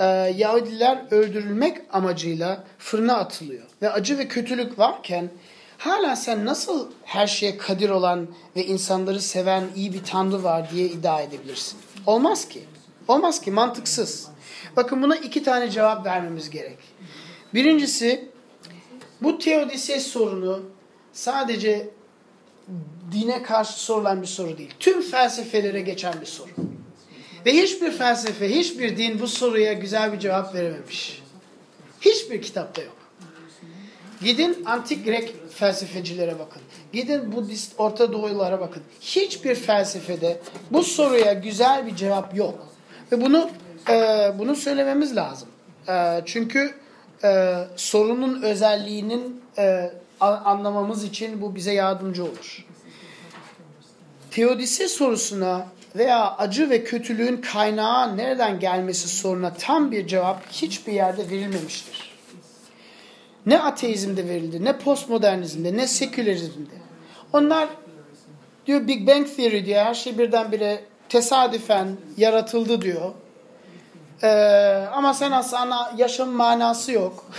Ee, 0.00 0.04
Yahudiler 0.36 0.98
öldürülmek 1.10 1.78
amacıyla 1.92 2.64
fırına 2.78 3.16
atılıyor. 3.16 3.66
Ve 3.82 3.90
acı 3.90 4.18
ve 4.18 4.28
kötülük 4.28 4.78
varken 4.78 5.30
hala 5.78 6.16
sen 6.16 6.44
nasıl 6.44 6.90
her 7.04 7.26
şeye 7.26 7.58
kadir 7.58 7.90
olan 7.90 8.26
ve 8.56 8.66
insanları 8.66 9.20
seven 9.20 9.64
iyi 9.76 9.92
bir 9.92 10.04
tanrı 10.04 10.44
var 10.44 10.70
diye 10.70 10.86
iddia 10.86 11.20
edebilirsin? 11.20 11.78
Olmaz 12.06 12.48
ki. 12.48 12.64
Olmaz 13.08 13.40
ki 13.40 13.50
mantıksız. 13.50 14.28
Bakın 14.76 15.02
buna 15.02 15.16
iki 15.16 15.42
tane 15.42 15.70
cevap 15.70 16.06
vermemiz 16.06 16.50
gerek. 16.50 16.78
Birincisi 17.54 18.29
bu 19.22 19.38
teodise 19.38 20.00
sorunu 20.00 20.62
sadece 21.12 21.88
dine 23.12 23.42
karşı 23.42 23.72
sorulan 23.72 24.22
bir 24.22 24.26
soru 24.26 24.58
değil. 24.58 24.70
Tüm 24.80 25.02
felsefelere 25.02 25.80
geçen 25.80 26.20
bir 26.20 26.26
soru. 26.26 26.50
Ve 27.46 27.52
hiçbir 27.52 27.90
felsefe, 27.90 28.48
hiçbir 28.48 28.96
din 28.96 29.20
bu 29.20 29.26
soruya 29.26 29.72
güzel 29.72 30.12
bir 30.12 30.18
cevap 30.18 30.54
verememiş. 30.54 31.22
Hiçbir 32.00 32.42
kitapta 32.42 32.82
yok. 32.82 32.96
Gidin 34.22 34.62
antik 34.66 35.04
Grek 35.04 35.34
felsefecilere 35.50 36.38
bakın. 36.38 36.62
Gidin 36.92 37.32
Budist 37.32 37.72
Orta 37.78 38.12
Doğulara 38.12 38.60
bakın. 38.60 38.82
Hiçbir 39.00 39.54
felsefede 39.54 40.40
bu 40.70 40.82
soruya 40.82 41.32
güzel 41.32 41.86
bir 41.86 41.96
cevap 41.96 42.36
yok. 42.36 42.68
Ve 43.12 43.20
bunu 43.20 43.50
e, 43.88 43.94
bunu 44.38 44.56
söylememiz 44.56 45.16
lazım. 45.16 45.48
E, 45.88 46.22
çünkü 46.26 46.74
e, 47.24 47.56
sorunun 47.76 48.42
özelliğinin 48.42 49.42
e, 49.58 49.90
anlamamız 50.20 51.04
için 51.04 51.42
bu 51.42 51.54
bize 51.54 51.72
yardımcı 51.72 52.24
olur. 52.24 52.66
Teodise 54.30 54.88
sorusuna 54.88 55.66
veya 55.96 56.36
acı 56.36 56.70
ve 56.70 56.84
kötülüğün 56.84 57.36
kaynağı 57.36 58.16
nereden 58.16 58.60
gelmesi 58.60 59.08
soruna 59.08 59.54
tam 59.54 59.92
bir 59.92 60.06
cevap 60.06 60.52
hiçbir 60.52 60.92
yerde 60.92 61.30
verilmemiştir. 61.30 62.10
Ne 63.46 63.58
ateizmde 63.58 64.28
verildi, 64.28 64.64
ne 64.64 64.78
postmodernizmde, 64.78 65.76
ne 65.76 65.86
sekülerizmde. 65.86 66.74
Onlar 67.32 67.68
diyor 68.66 68.86
Big 68.88 69.08
Bang 69.08 69.26
Theory 69.36 69.66
diyor 69.66 69.84
her 69.84 69.94
şey 69.94 70.18
birdenbire 70.18 70.84
tesadüfen 71.08 71.96
yaratıldı 72.16 72.82
diyor. 72.82 73.12
Ee, 74.22 74.86
ama 74.92 75.14
sen 75.14 75.30
aslında 75.30 75.92
yaşam 75.96 76.28
manası 76.28 76.92
yok. 76.92 77.30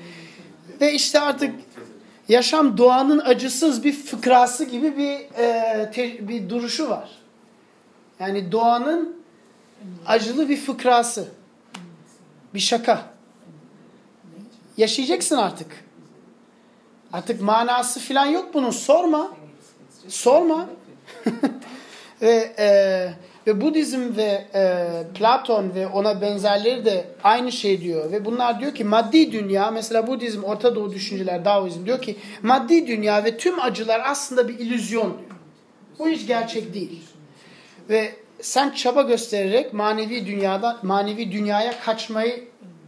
Ve 0.80 0.92
işte 0.92 1.20
artık 1.20 1.54
yaşam 2.28 2.78
doğanın 2.78 3.18
acısız 3.18 3.84
bir 3.84 3.92
fıkrası 3.92 4.64
gibi 4.64 4.96
bir 4.96 5.38
e, 5.38 5.90
te, 5.90 6.28
bir 6.28 6.48
duruşu 6.50 6.90
var. 6.90 7.10
Yani 8.20 8.52
doğanın 8.52 9.22
acılı 10.06 10.48
bir 10.48 10.56
fıkrası. 10.56 11.28
Bir 12.54 12.60
şaka. 12.60 13.02
Yaşayacaksın 14.76 15.36
artık. 15.36 15.84
Artık 17.12 17.40
manası 17.40 18.00
falan 18.00 18.26
yok 18.26 18.54
bunun. 18.54 18.70
Sorma. 18.70 19.32
Sorma. 20.08 20.66
ve 22.22 22.54
e, 22.58 22.68
ve 23.50 23.60
Budizm 23.60 24.16
ve 24.16 24.44
e, 24.54 24.86
Platon 25.14 25.74
ve 25.74 25.86
ona 25.86 26.20
benzerleri 26.20 26.84
de 26.84 27.04
aynı 27.24 27.52
şey 27.52 27.80
diyor. 27.80 28.12
Ve 28.12 28.24
bunlar 28.24 28.60
diyor 28.60 28.74
ki 28.74 28.84
maddi 28.84 29.32
dünya, 29.32 29.70
mesela 29.70 30.06
Budizm, 30.06 30.42
Orta 30.42 30.74
Doğu 30.74 30.92
düşünceler, 30.92 31.44
Daoizm 31.44 31.86
diyor 31.86 32.02
ki 32.02 32.16
maddi 32.42 32.86
dünya 32.86 33.24
ve 33.24 33.36
tüm 33.36 33.60
acılar 33.60 34.02
aslında 34.04 34.48
bir 34.48 34.58
illüzyon 34.58 35.18
diyor. 35.18 35.30
Bu 35.98 36.08
hiç 36.08 36.26
gerçek 36.26 36.74
değil. 36.74 37.02
Ve 37.88 38.12
sen 38.40 38.70
çaba 38.70 39.02
göstererek 39.02 39.72
manevi 39.72 40.26
dünyadan 40.26 40.78
manevi 40.82 41.32
dünyaya 41.32 41.80
kaçmayı 41.80 42.44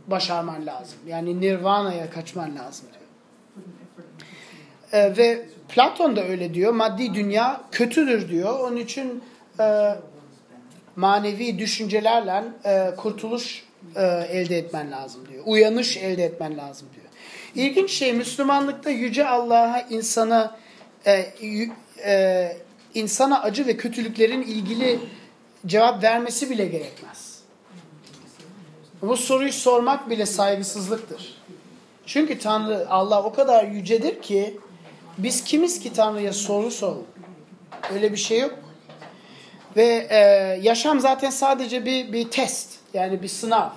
başarman 0.07 0.67
lazım. 0.67 0.99
Yani 1.07 1.41
nirvana'ya 1.41 2.11
kaçman 2.11 2.57
lazım 2.57 2.87
diyor. 2.93 3.03
Ee, 4.93 5.17
ve 5.17 5.47
Platon 5.69 6.17
da 6.17 6.25
öyle 6.25 6.55
diyor. 6.55 6.73
Maddi 6.73 7.15
dünya 7.15 7.61
kötüdür 7.73 8.29
diyor. 8.29 8.59
Onun 8.61 8.77
için 8.77 9.23
e, 9.61 9.95
manevi 10.97 11.59
düşüncelerle 11.59 12.45
e, 12.65 12.95
kurtuluş 12.97 13.65
e, 13.97 14.03
elde 14.31 14.59
etmen 14.59 14.91
lazım 14.91 15.29
diyor. 15.29 15.43
Uyanış 15.47 15.97
elde 15.97 16.25
etmen 16.25 16.59
lazım 16.59 16.89
diyor. 16.95 17.07
İlginç 17.55 17.91
şey 17.91 18.13
Müslümanlıkta 18.13 18.91
yüce 18.91 19.29
Allah'a 19.29 19.81
insana 19.81 20.57
e, 21.07 21.27
e, 22.05 22.57
insana 22.95 23.43
acı 23.43 23.67
ve 23.67 23.77
kötülüklerin 23.77 24.43
ilgili 24.43 24.99
cevap 25.67 26.03
vermesi 26.03 26.51
bile 26.51 26.67
gerekmez. 26.67 27.43
Bu 29.03 29.17
soruyu 29.17 29.53
sormak 29.53 30.11
bile 30.11 30.27
saygısızlıktır. 30.27 31.43
Çünkü 32.07 32.39
Tanrı 32.39 32.87
Allah 32.91 33.23
o 33.23 33.33
kadar 33.33 33.65
yücedir 33.65 34.23
ki 34.23 34.59
biz 35.19 35.45
kimiz 35.45 35.81
ki 35.81 35.93
Tanrı'ya 35.93 36.33
soru 36.33 36.71
soralım. 36.71 37.07
Öyle 37.95 38.13
bir 38.13 38.17
şey 38.17 38.41
yok. 38.41 38.59
Ve 39.77 40.07
e, 40.11 40.19
yaşam 40.63 41.01
zaten 41.01 41.31
sadece 41.31 41.85
bir, 41.85 42.13
bir 42.13 42.31
test. 42.31 42.71
Yani 42.95 43.23
bir 43.23 43.29
sınav. 43.29 43.69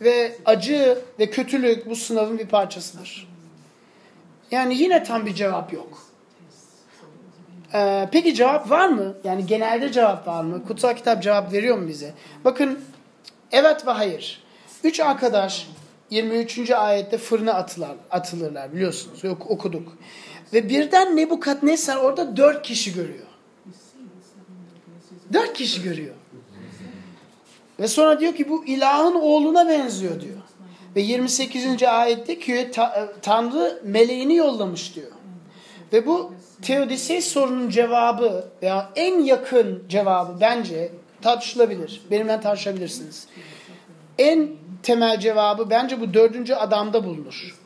Ve 0.00 0.36
acı 0.44 0.98
ve 1.18 1.30
kötülük 1.30 1.90
bu 1.90 1.96
sınavın 1.96 2.38
bir 2.38 2.46
parçasıdır. 2.46 3.28
Yani 4.50 4.74
yine 4.74 5.02
tam 5.04 5.26
bir 5.26 5.34
cevap 5.34 5.72
yok. 5.72 6.12
Ee, 7.74 8.08
peki 8.12 8.34
cevap 8.34 8.70
var 8.70 8.88
mı? 8.88 9.14
Yani 9.24 9.46
genelde 9.46 9.92
cevap 9.92 10.26
var 10.26 10.44
mı? 10.44 10.64
Kutsal 10.66 10.94
kitap 10.94 11.22
cevap 11.22 11.52
veriyor 11.52 11.78
mu 11.78 11.88
bize? 11.88 12.12
Bakın 12.44 12.80
evet 13.52 13.86
ve 13.86 13.90
hayır. 13.90 14.42
Üç 14.84 15.00
arkadaş 15.00 15.68
23. 16.10 16.70
ayette 16.70 17.18
fırına 17.18 17.54
atılar, 17.54 17.90
atılırlar 18.10 18.72
biliyorsunuz. 18.72 19.24
Yok, 19.24 19.50
okuduk. 19.50 19.98
Ve 20.52 20.68
birden 20.68 21.16
Nebukadnesar 21.16 21.96
orada 21.96 22.36
dört 22.36 22.62
kişi 22.62 22.94
görüyor. 22.94 23.26
Dört 25.32 25.52
kişi 25.52 25.82
görüyor. 25.82 26.14
Ve 27.80 27.88
sonra 27.88 28.20
diyor 28.20 28.34
ki 28.34 28.48
bu 28.48 28.64
ilahın 28.64 29.14
oğluna 29.14 29.68
benziyor 29.68 30.20
diyor. 30.20 30.36
Ve 30.96 31.00
28. 31.00 31.82
ayette 31.82 32.38
ki 32.38 32.70
Tanrı 33.22 33.80
meleğini 33.84 34.36
yollamış 34.36 34.94
diyor. 34.94 35.12
Ve 35.92 36.06
bu 36.06 36.34
Teodisey 36.62 37.22
sorunun 37.22 37.68
cevabı 37.68 38.48
veya 38.62 38.90
en 38.96 39.20
yakın 39.20 39.84
cevabı 39.88 40.40
bence 40.40 40.92
tartışılabilir. 41.22 42.02
Benimle 42.10 42.40
tartışabilirsiniz. 42.40 43.26
En 44.18 44.48
temel 44.82 45.20
cevabı 45.20 45.70
bence 45.70 46.00
bu 46.00 46.14
dördüncü 46.14 46.54
adamda 46.54 47.04
bulunur. 47.04 47.58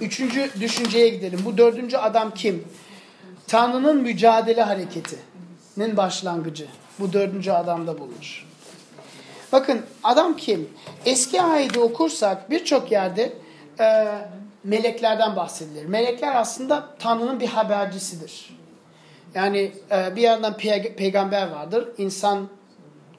Üçüncü 0.00 0.50
düşünceye 0.60 1.08
gidelim. 1.08 1.40
Bu 1.44 1.58
dördüncü 1.58 1.96
adam 1.96 2.34
kim? 2.34 2.64
Tanrı'nın 3.46 4.02
mücadele 4.02 4.62
hareketinin 5.80 5.96
başlangıcı. 5.96 6.66
Bu 6.98 7.12
dördüncü 7.12 7.50
adamda 7.50 7.98
bulunur. 7.98 8.46
Bakın 9.52 9.82
adam 10.02 10.36
kim? 10.36 10.68
Eski 11.06 11.42
ayeti 11.42 11.80
okursak 11.80 12.50
birçok 12.50 12.92
yerde 12.92 13.32
e, 13.80 14.06
meleklerden 14.64 15.36
bahsedilir. 15.36 15.86
Melekler 15.86 16.36
aslında 16.36 16.88
Tanrı'nın 16.98 17.40
bir 17.40 17.48
habercisidir. 17.48 18.50
Yani 19.34 19.72
e, 19.90 20.16
bir 20.16 20.22
yandan 20.22 20.56
pe 20.56 20.96
peygamber 20.96 21.50
vardır. 21.50 21.88
İnsan 21.98 22.48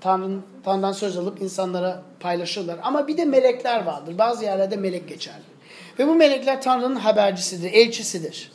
Tanrı'nın 0.02 0.44
Tanrı'dan 0.64 0.94
söz 0.94 1.18
alıp 1.18 1.42
insanlara 1.42 2.04
paylaşırlar. 2.20 2.80
Ama 2.84 3.08
bir 3.08 3.18
de 3.18 3.26
melekler 3.26 3.86
vardır. 3.86 4.18
Bazı 4.18 4.44
yerlerde 4.44 4.78
melek 4.78 5.10
geçer. 5.10 5.40
Ve 6.00 6.08
bu 6.08 6.16
melekler 6.16 6.62
Tanrı'nın 6.62 6.96
habercisidir, 6.96 7.74
elçisidir. 7.74 8.52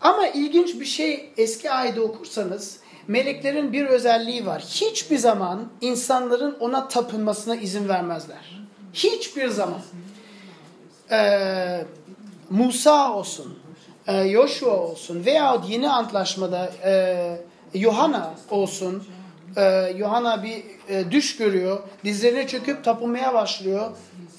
Ama 0.00 0.26
ilginç 0.26 0.80
bir 0.80 0.84
şey 0.84 1.32
eski 1.36 1.70
ayda 1.70 2.02
okursanız 2.02 2.81
meleklerin 3.08 3.72
bir 3.72 3.86
özelliği 3.86 4.46
var. 4.46 4.62
Hiçbir 4.62 5.18
zaman 5.18 5.68
insanların 5.80 6.56
ona 6.60 6.88
tapınmasına 6.88 7.56
izin 7.56 7.88
vermezler. 7.88 8.62
Hiçbir 8.92 9.48
zaman. 9.48 9.80
Ee, 11.10 11.84
Musa 12.50 13.12
olsun, 13.12 13.58
e, 14.06 14.14
olsun 14.66 15.26
veyahut 15.26 15.70
yeni 15.70 15.90
antlaşmada 15.90 16.72
e, 16.84 17.14
Yohana 17.74 18.34
olsun. 18.50 19.04
E, 19.56 19.62
bir 20.42 20.62
e, 20.88 21.10
düş 21.10 21.36
görüyor. 21.36 21.80
Dizlerine 22.04 22.46
çöküp 22.46 22.84
tapınmaya 22.84 23.34
başlıyor. 23.34 23.90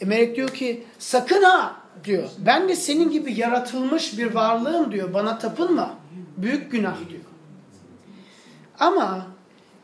E, 0.01 0.05
melek 0.05 0.35
diyor 0.35 0.49
ki 0.49 0.83
sakın 0.99 1.43
ha 1.43 1.75
diyor. 2.03 2.29
Ben 2.37 2.69
de 2.69 2.75
senin 2.75 3.11
gibi 3.11 3.39
yaratılmış 3.39 4.17
bir 4.17 4.35
varlığım 4.35 4.91
diyor. 4.91 5.13
Bana 5.13 5.39
tapınma. 5.39 5.95
Büyük 6.37 6.71
günah 6.71 7.09
diyor. 7.09 7.21
Ama 8.79 9.27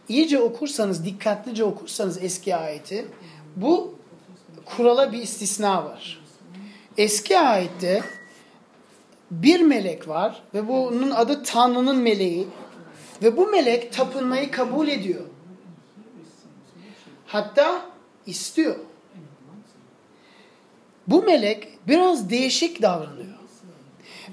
iyice 0.09 0.39
okursanız, 0.39 1.05
dikkatlice 1.05 1.63
okursanız 1.63 2.23
eski 2.23 2.55
ayeti 2.55 3.07
bu 3.55 3.95
kurala 4.65 5.11
bir 5.11 5.21
istisna 5.21 5.85
var. 5.85 6.21
Eski 6.97 7.39
ayette 7.39 8.03
bir 9.31 9.61
melek 9.61 10.07
var 10.07 10.43
ve 10.53 10.67
bunun 10.67 11.11
adı 11.11 11.43
Tanrı'nın 11.43 11.97
meleği. 11.97 12.47
Ve 13.23 13.37
bu 13.37 13.47
melek 13.47 13.93
tapınmayı 13.93 14.51
kabul 14.51 14.87
ediyor. 14.87 15.25
Hatta 17.25 17.85
istiyor. 18.25 18.75
Bu 21.07 21.23
melek 21.23 21.67
biraz 21.87 22.29
değişik 22.29 22.81
davranıyor. 22.81 23.38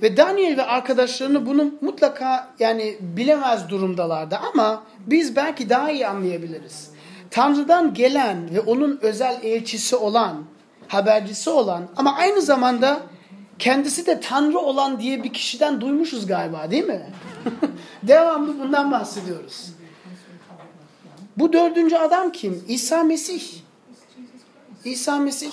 Ve 0.02 0.16
Daniel 0.16 0.56
ve 0.56 0.62
arkadaşlarını 0.62 1.46
bunu 1.46 1.70
mutlaka 1.80 2.48
yani 2.58 2.96
bilemez 3.00 3.68
durumdalardı 3.68 4.38
ama 4.52 4.82
biz 5.06 5.36
belki 5.36 5.68
daha 5.70 5.90
iyi 5.90 6.06
anlayabiliriz. 6.06 6.90
Tanrı'dan 7.30 7.94
gelen 7.94 8.54
ve 8.54 8.60
onun 8.60 8.98
özel 9.02 9.38
elçisi 9.42 9.96
olan, 9.96 10.44
habercisi 10.88 11.50
olan 11.50 11.88
ama 11.96 12.16
aynı 12.16 12.42
zamanda 12.42 13.00
kendisi 13.58 14.06
de 14.06 14.20
Tanrı 14.20 14.58
olan 14.58 15.00
diye 15.00 15.24
bir 15.24 15.32
kişiden 15.32 15.80
duymuşuz 15.80 16.26
galiba 16.26 16.70
değil 16.70 16.84
mi? 16.84 17.06
Devamlı 18.02 18.58
bundan 18.58 18.92
bahsediyoruz. 18.92 19.66
Bu 21.36 21.52
dördüncü 21.52 21.96
adam 21.96 22.32
kim? 22.32 22.64
İsa 22.68 23.02
Mesih. 23.02 23.42
İsa 24.84 25.18
Mesih. 25.18 25.52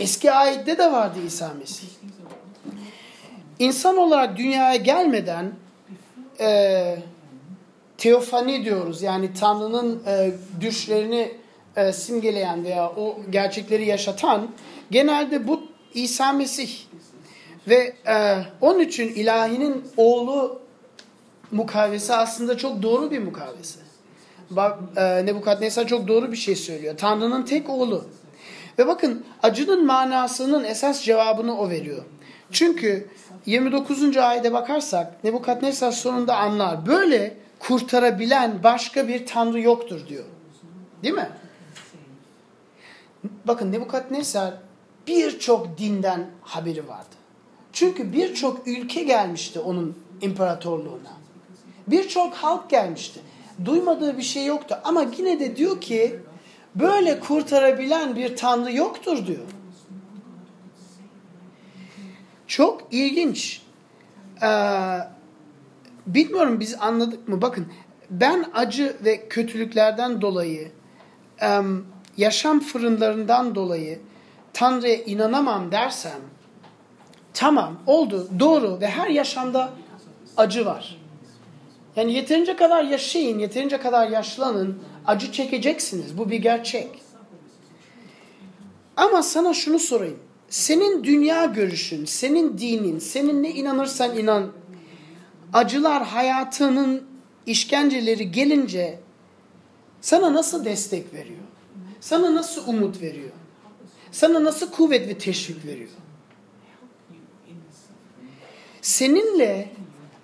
Eski 0.00 0.32
ayette 0.32 0.78
de 0.78 0.92
vardı 0.92 1.18
İsa 1.26 1.54
Mesih. 1.58 1.88
İnsan 3.58 3.96
olarak 3.96 4.36
dünyaya 4.36 4.76
gelmeden 4.76 5.52
e, 6.40 6.96
teofani 7.98 8.64
diyoruz. 8.64 9.02
Yani 9.02 9.30
Tanrı'nın 9.40 10.02
e, 10.06 10.30
düşlerini 10.60 11.32
e, 11.76 11.92
simgeleyen 11.92 12.64
veya 12.64 12.90
o 12.90 13.16
gerçekleri 13.30 13.86
yaşatan 13.86 14.48
genelde 14.90 15.48
bu 15.48 15.62
İsa 15.94 16.32
Mesih. 16.32 16.70
Ve 17.68 17.94
e, 18.06 18.36
onun 18.60 18.80
için 18.80 19.08
ilahinin 19.08 19.84
oğlu 19.96 20.60
mukavvesi 21.50 22.14
aslında 22.14 22.56
çok 22.56 22.82
doğru 22.82 23.10
bir 23.10 23.18
mukavvesi. 23.18 23.78
Bak 24.50 24.78
e, 24.96 25.26
Nebukadnezar 25.26 25.86
çok 25.86 26.08
doğru 26.08 26.32
bir 26.32 26.36
şey 26.36 26.56
söylüyor. 26.56 26.96
Tanrı'nın 26.96 27.42
tek 27.42 27.70
oğlu. 27.70 28.04
Ve 28.78 28.86
bakın 28.86 29.24
acının 29.42 29.86
manasının 29.86 30.64
esas 30.64 31.02
cevabını 31.02 31.58
o 31.58 31.70
veriyor. 31.70 32.04
Çünkü 32.52 33.08
29. 33.46 34.16
ayete 34.16 34.52
bakarsak 34.52 35.24
Nebukadnezar 35.24 35.92
sonunda 35.92 36.36
anlar. 36.36 36.86
Böyle 36.86 37.36
kurtarabilen 37.58 38.62
başka 38.62 39.08
bir 39.08 39.26
tanrı 39.26 39.60
yoktur 39.60 40.08
diyor. 40.08 40.24
Değil 41.02 41.14
mi? 41.14 41.28
Bakın 43.44 43.72
Nebukadnezar 43.72 44.54
birçok 45.06 45.78
dinden 45.78 46.26
haberi 46.42 46.88
vardı. 46.88 47.14
Çünkü 47.72 48.12
birçok 48.12 48.68
ülke 48.68 49.02
gelmişti 49.02 49.60
onun 49.60 49.98
imparatorluğuna. 50.20 51.14
Birçok 51.86 52.34
halk 52.34 52.70
gelmişti. 52.70 53.20
Duymadığı 53.64 54.18
bir 54.18 54.22
şey 54.22 54.46
yoktu 54.46 54.78
ama 54.84 55.04
yine 55.18 55.40
de 55.40 55.56
diyor 55.56 55.80
ki 55.80 56.20
böyle 56.74 57.20
kurtarabilen 57.20 58.16
bir 58.16 58.36
tanrı 58.36 58.72
yoktur 58.72 59.26
diyor. 59.26 59.44
Çok 62.54 62.80
ilginç. 62.90 63.62
Ee, 64.42 64.48
bilmiyorum 66.06 66.60
biz 66.60 66.76
anladık 66.80 67.28
mı? 67.28 67.42
Bakın 67.42 67.66
ben 68.10 68.44
acı 68.54 68.96
ve 69.04 69.28
kötülüklerden 69.28 70.20
dolayı 70.20 70.72
yaşam 72.16 72.60
fırınlarından 72.60 73.54
dolayı 73.54 74.00
Tanrı'ya 74.52 74.94
inanamam 74.94 75.72
dersem 75.72 76.20
tamam 77.32 77.80
oldu 77.86 78.28
doğru 78.38 78.80
ve 78.80 78.88
her 78.88 79.08
yaşamda 79.08 79.70
acı 80.36 80.66
var. 80.66 80.98
Yani 81.96 82.12
yeterince 82.12 82.56
kadar 82.56 82.84
yaşayın, 82.84 83.38
yeterince 83.38 83.78
kadar 83.78 84.08
yaşlanın, 84.08 84.82
acı 85.06 85.32
çekeceksiniz. 85.32 86.18
Bu 86.18 86.30
bir 86.30 86.38
gerçek. 86.38 86.88
Ama 88.96 89.22
sana 89.22 89.54
şunu 89.54 89.78
sorayım. 89.78 90.18
Senin 90.54 91.04
dünya 91.04 91.44
görüşün, 91.44 92.04
senin 92.04 92.58
dinin, 92.58 92.98
senin 92.98 93.42
ne 93.42 93.50
inanırsan 93.50 94.18
inan, 94.18 94.52
acılar 95.52 96.04
hayatının 96.04 97.06
işkenceleri 97.46 98.32
gelince 98.32 99.00
sana 100.00 100.34
nasıl 100.34 100.64
destek 100.64 101.14
veriyor? 101.14 101.40
Sana 102.00 102.34
nasıl 102.34 102.68
umut 102.68 103.02
veriyor? 103.02 103.30
Sana 104.12 104.44
nasıl 104.44 104.70
kuvvet 104.70 105.08
ve 105.08 105.18
teşvik 105.18 105.66
veriyor? 105.66 105.90
Seninle 108.82 109.68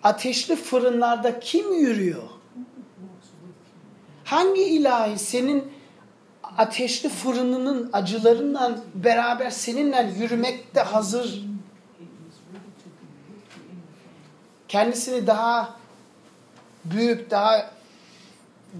ateşli 0.02 0.56
fırınlarda 0.56 1.40
kim 1.40 1.72
yürüyor? 1.72 2.28
Hangi 4.24 4.62
ilahi 4.62 5.18
senin 5.18 5.72
ateşli 6.60 7.08
fırınının 7.08 7.90
acılarından 7.92 8.80
beraber 8.94 9.50
seninle 9.50 10.12
yürümekte 10.18 10.80
hazır? 10.80 11.44
Kendisini 14.68 15.26
daha 15.26 15.76
büyük, 16.84 17.30
daha 17.30 17.70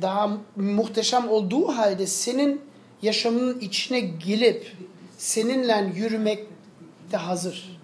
daha 0.02 0.38
muhteşem 0.56 1.28
olduğu 1.28 1.68
halde 1.68 2.06
senin 2.06 2.60
yaşamının 3.02 3.60
içine 3.60 4.00
gelip 4.00 4.76
seninle 5.18 5.92
yürümekte 5.96 7.16
hazır. 7.16 7.80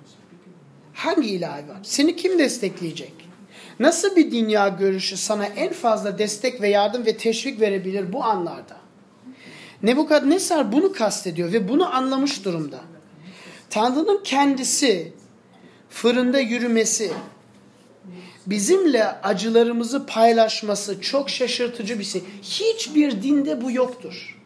Hangi 0.95 1.29
ilahi 1.29 1.69
var? 1.69 1.79
Seni 1.83 2.17
kim 2.17 2.39
destekleyecek? 2.39 3.13
Nasıl 3.81 4.17
bir 4.17 4.31
dünya 4.31 4.69
görüşü 4.69 5.17
sana 5.17 5.47
en 5.47 5.73
fazla 5.73 6.19
destek 6.19 6.61
ve 6.61 6.69
yardım 6.69 7.07
ve 7.07 7.17
teşvik 7.17 7.61
verebilir 7.61 8.13
bu 8.13 8.25
anlarda? 8.25 8.86
Nebukadnesar 9.83 10.73
bunu 10.73 10.93
kastediyor 10.93 11.53
ve 11.53 11.69
bunu 11.69 11.95
anlamış 11.95 12.45
durumda. 12.45 12.81
Tanrı'nın 13.71 14.21
kendisi 14.25 15.13
fırında 15.91 16.41
yürümesi, 16.41 17.13
bizimle 18.47 19.05
acılarımızı 19.05 20.07
paylaşması 20.07 21.01
çok 21.01 21.31
şaşırtıcı 21.31 21.99
bir 21.99 22.05
şey. 22.05 22.25
Hiçbir 22.43 23.23
dinde 23.23 23.63
bu 23.63 23.71
yoktur. 23.71 24.39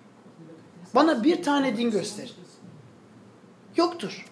Bana 0.94 1.24
bir 1.24 1.42
tane 1.42 1.76
din 1.76 1.90
gösterin. 1.90 2.30
Yoktur. 3.76 4.26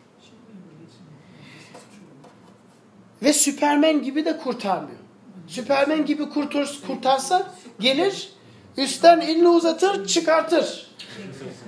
Ve 3.23 3.33
Süpermen 3.33 4.03
gibi 4.03 4.25
de 4.25 4.39
kurtarmıyor. 4.39 4.99
Süpermen 5.47 6.07
gibi 6.07 6.29
kurtar, 6.29 6.79
kurtarsa 6.87 7.55
gelir 7.81 8.33
üstten 8.77 9.21
elini 9.21 9.49
uzatır 9.49 10.07
çıkartır. 10.07 10.88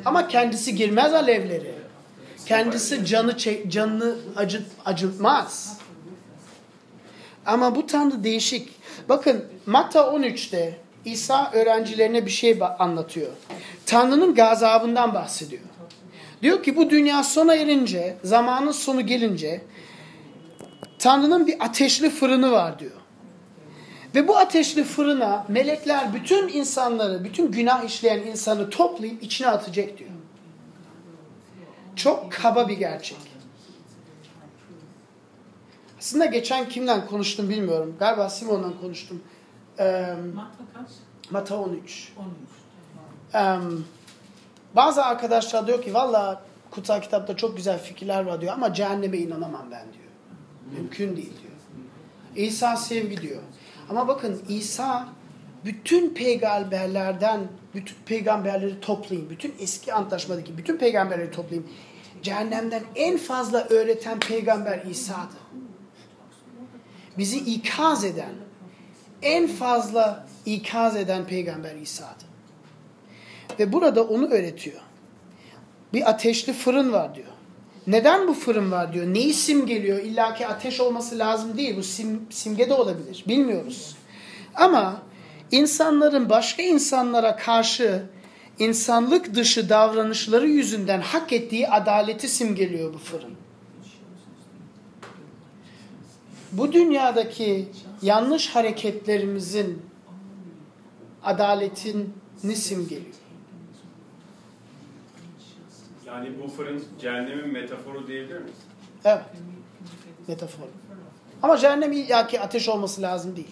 Ama 0.05 0.29
kendisi 0.29 0.75
girmez 0.75 1.15
alevleri. 1.15 1.75
Kendisi 2.47 3.07
canı 3.07 3.37
canını 3.69 4.17
acıt, 4.37 4.67
acıtmaz. 4.85 5.79
Ama 7.47 7.75
bu 7.77 7.87
Tanrı 7.87 8.25
değişik. 8.25 8.69
Bakın 9.09 9.45
Matta 9.67 10.01
13'te 10.01 10.79
İsa 11.05 11.51
öğrencilerine 11.53 12.27
bir 12.27 12.31
şey 12.31 12.59
anlatıyor. 12.79 13.33
Tanrı'nın 13.87 14.35
gazabından 14.35 15.15
bahsediyor. 15.15 15.63
Diyor 16.43 16.63
ki 16.63 16.77
bu 16.77 16.91
dünya 16.91 17.23
sona 17.23 17.55
erince, 17.55 18.17
zamanın 18.25 18.73
sonu 18.73 19.07
gelince 19.07 19.61
Tanrı'nın 20.99 21.47
bir 21.47 21.65
ateşli 21.65 22.11
fırını 22.11 22.53
var 22.53 22.79
diyor. 22.79 23.00
Ve 24.15 24.29
bu 24.29 24.39
ateşli 24.39 24.85
fırına 24.85 25.45
melekler 25.49 26.15
bütün 26.15 26.49
insanları, 26.49 27.25
bütün 27.25 27.53
günah 27.53 27.85
işleyen 27.85 28.19
insanı 28.19 28.71
toplayıp 28.71 29.23
içine 29.23 29.49
atacak 29.49 29.99
diyor. 29.99 30.11
Çok 31.97 32.33
kaba 32.33 32.69
bir 32.69 32.77
gerçek. 32.77 33.19
Aslında 35.99 36.27
geçen 36.27 36.69
kimden 36.69 37.07
konuştum 37.07 37.49
bilmiyorum. 37.49 37.97
Galiba 37.99 38.31
Simon'dan 38.31 38.81
konuştum. 38.81 39.23
Ee, 39.79 40.15
Mata 41.31 41.57
13. 41.57 42.13
13. 42.19 42.29
Ee, 43.35 43.57
bazı 44.77 45.05
arkadaşlar 45.05 45.67
diyor 45.67 45.83
ki 45.83 45.95
valla 45.95 46.43
kutsal 46.71 47.01
kitapta 47.01 47.37
çok 47.37 47.57
güzel 47.57 47.79
fikirler 47.79 48.23
var 48.23 48.41
diyor 48.41 48.53
ama 48.53 48.75
cehenneme 48.75 49.19
inanamam 49.19 49.65
ben 49.71 49.85
diyor. 49.93 50.11
Mümkün 50.73 51.17
değil 51.17 51.33
diyor. 51.43 51.53
İsa 52.37 52.77
sevgi 52.77 53.23
diyor. 53.23 53.43
Ama 53.91 54.09
bakın 54.09 54.43
İsa 54.49 55.09
bütün 55.65 56.15
peygamberlerden 56.15 57.41
bütün 57.75 57.97
peygamberleri 58.07 58.81
toplayın. 58.81 59.31
Bütün 59.31 59.55
eski 59.61 59.93
antlaşmadaki 59.93 60.59
bütün 60.59 60.77
peygamberleri 60.77 61.31
toplayın. 61.31 61.67
Cehennemden 62.23 62.83
en 62.95 63.19
fazla 63.19 63.65
öğreten 63.65 64.21
peygamber 64.21 64.83
İsa'dı. 64.91 65.35
Bizi 67.19 67.39
ikaz 67.39 68.05
eden, 68.05 68.33
en 69.23 69.47
fazla 69.47 70.27
ikaz 70.47 70.97
eden 70.97 71.25
peygamber 71.25 71.77
İsa'dı. 71.77 72.25
Ve 73.59 73.73
burada 73.73 74.05
onu 74.05 74.27
öğretiyor. 74.27 74.81
Bir 75.93 76.11
ateşli 76.11 76.53
fırın 76.53 76.93
var 76.93 77.15
diyor. 77.15 77.27
Neden 77.91 78.29
bu 78.29 78.35
fırın 78.35 78.71
var 78.71 78.93
diyor. 78.93 79.07
Neyi 79.07 79.35
simgeliyor? 79.35 79.99
İlla 79.99 80.35
ki 80.35 80.47
ateş 80.47 80.81
olması 80.81 81.19
lazım 81.19 81.57
değil. 81.57 81.77
Bu 81.77 81.83
sim, 81.83 82.27
simge 82.31 82.69
de 82.69 82.75
olabilir. 82.75 83.25
Bilmiyoruz. 83.29 83.97
Ama 84.55 85.03
insanların 85.51 86.29
başka 86.31 86.63
insanlara 86.63 87.37
karşı 87.37 88.03
insanlık 88.59 89.35
dışı 89.35 89.69
davranışları 89.69 90.49
yüzünden 90.49 91.01
hak 91.01 91.33
ettiği 91.33 91.69
adaleti 91.69 92.29
simgeliyor 92.29 92.95
bu 92.95 92.99
fırın. 92.99 93.35
Bu 96.53 96.73
dünyadaki 96.73 97.69
yanlış 98.03 98.49
hareketlerimizin 98.49 99.83
adaletini 101.23 102.57
simgeliyor. 102.57 103.15
Yani 106.11 106.31
bu 106.43 106.49
fırın 106.49 106.85
cehennemin 107.01 107.49
metaforu 107.49 108.07
diyebilir 108.07 108.39
miyiz? 108.39 108.57
Evet. 109.05 109.23
Metafor. 110.29 110.65
Ama 111.43 111.59
cehennem 111.59 111.93
illaki 111.93 112.41
ateş 112.41 112.69
olması 112.69 113.03
lazım 113.03 113.37
değil. 113.37 113.49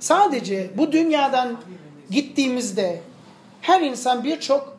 Sadece 0.00 0.70
bu 0.76 0.92
dünyadan 0.92 1.56
gittiğimizde 2.10 3.00
her 3.60 3.80
insan 3.80 4.24
birçok 4.24 4.78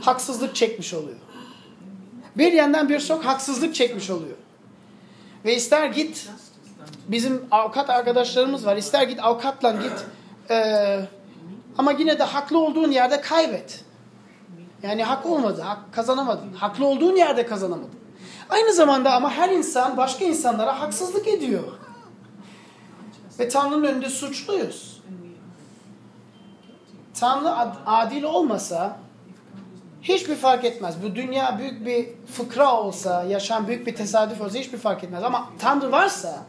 haksızlık 0.00 0.54
çekmiş 0.54 0.94
oluyor. 0.94 1.16
Bir 2.36 2.52
yandan 2.52 2.88
birçok 2.88 3.24
haksızlık 3.24 3.74
çekmiş 3.74 4.10
oluyor. 4.10 4.36
Ve 5.44 5.54
ister 5.54 5.86
git 5.86 6.30
bizim 7.08 7.42
avukat 7.50 7.90
arkadaşlarımız 7.90 8.66
var. 8.66 8.76
İster 8.76 9.02
git 9.02 9.24
avukatla 9.24 9.70
git. 9.70 10.06
Ee, 10.50 11.00
ama 11.78 11.92
yine 11.92 12.18
de 12.18 12.22
haklı 12.22 12.58
olduğun 12.58 12.90
yerde 12.90 13.20
kaybet. 13.20 13.84
Yani 14.82 15.04
hak 15.04 15.26
olmadı, 15.26 15.62
hak 15.62 15.92
kazanamadın. 15.92 16.52
Haklı 16.52 16.86
olduğun 16.86 17.16
yerde 17.16 17.46
kazanamadın. 17.46 17.90
Aynı 18.50 18.72
zamanda 18.72 19.12
ama 19.14 19.30
her 19.30 19.48
insan 19.48 19.96
başka 19.96 20.24
insanlara 20.24 20.80
haksızlık 20.80 21.28
ediyor. 21.28 21.64
Ve 23.38 23.48
Tanrı'nın 23.48 23.84
önünde 23.84 24.08
suçluyuz. 24.08 25.02
Tanrı 27.20 27.50
adil 27.86 28.22
olmasa 28.22 28.96
hiçbir 30.02 30.34
fark 30.34 30.64
etmez. 30.64 30.94
Bu 31.02 31.14
dünya 31.14 31.58
büyük 31.58 31.86
bir 31.86 32.08
fıkra 32.32 32.80
olsa, 32.80 33.24
yaşam 33.24 33.66
büyük 33.68 33.86
bir 33.86 33.94
tesadüf 33.94 34.40
olsa 34.40 34.58
hiçbir 34.58 34.78
fark 34.78 35.04
etmez. 35.04 35.24
Ama 35.24 35.50
Tanrı 35.58 35.92
varsa 35.92 36.42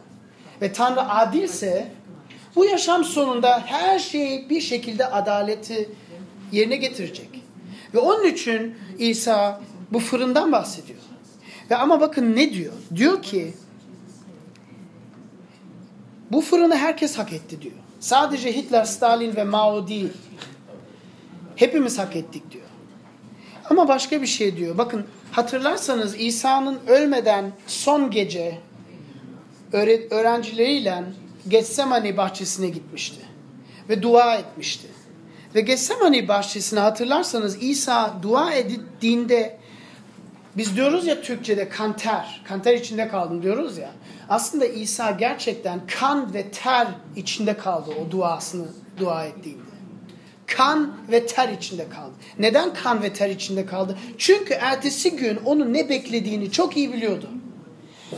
ve 0.62 0.72
Tanrı 0.72 1.08
adilse 1.08 1.92
bu 2.56 2.64
yaşam 2.64 3.04
sonunda 3.04 3.62
her 3.66 3.98
şey 3.98 4.50
bir 4.50 4.60
şekilde 4.60 5.06
adaleti 5.06 5.90
yerine 6.52 6.76
getirecek. 6.76 7.43
Ve 7.94 7.98
onun 7.98 8.24
için 8.24 8.74
İsa 8.98 9.60
bu 9.92 9.98
fırından 9.98 10.52
bahsediyor. 10.52 10.98
Ve 11.70 11.76
ama 11.76 12.00
bakın 12.00 12.36
ne 12.36 12.52
diyor? 12.52 12.72
Diyor 12.96 13.22
ki 13.22 13.54
bu 16.32 16.40
fırını 16.40 16.76
herkes 16.76 17.18
hak 17.18 17.32
etti 17.32 17.62
diyor. 17.62 17.74
Sadece 18.00 18.56
Hitler, 18.56 18.84
Stalin 18.84 19.36
ve 19.36 19.44
Mao 19.44 19.88
değil. 19.88 20.12
Hepimiz 21.56 21.98
hak 21.98 22.16
ettik 22.16 22.50
diyor. 22.50 22.64
Ama 23.70 23.88
başka 23.88 24.22
bir 24.22 24.26
şey 24.26 24.56
diyor. 24.56 24.78
Bakın 24.78 25.04
hatırlarsanız 25.32 26.14
İsa'nın 26.20 26.78
ölmeden 26.86 27.52
son 27.66 28.10
gece 28.10 28.58
öğrencileriyle 30.10 31.04
Getsemani 31.48 32.16
bahçesine 32.16 32.68
gitmişti. 32.68 33.20
Ve 33.88 34.02
dua 34.02 34.34
etmişti. 34.34 34.88
Ve 35.54 35.60
Getsemani 35.60 36.28
bahçesine 36.28 36.80
hatırlarsanız 36.80 37.62
İsa 37.62 38.14
dua 38.22 38.52
ettiğinde 38.52 39.58
biz 40.56 40.76
diyoruz 40.76 41.06
ya 41.06 41.22
Türkçe'de 41.22 41.68
kanter, 41.68 42.42
kanter 42.44 42.74
içinde 42.74 43.08
kaldım 43.08 43.42
diyoruz 43.42 43.78
ya. 43.78 43.90
Aslında 44.28 44.66
İsa 44.66 45.10
gerçekten 45.10 45.80
kan 46.00 46.34
ve 46.34 46.50
ter 46.50 46.86
içinde 47.16 47.56
kaldı 47.56 47.90
o 47.90 48.10
duasını 48.10 48.66
dua 48.98 49.24
ettiğinde. 49.24 49.64
Kan 50.46 50.96
ve 51.10 51.26
ter 51.26 51.48
içinde 51.48 51.88
kaldı. 51.88 52.12
Neden 52.38 52.74
kan 52.74 53.02
ve 53.02 53.12
ter 53.12 53.30
içinde 53.30 53.66
kaldı? 53.66 53.98
Çünkü 54.18 54.54
ertesi 54.54 55.16
gün 55.16 55.36
onun 55.44 55.72
ne 55.72 55.88
beklediğini 55.88 56.52
çok 56.52 56.76
iyi 56.76 56.92
biliyordu. 56.92 57.28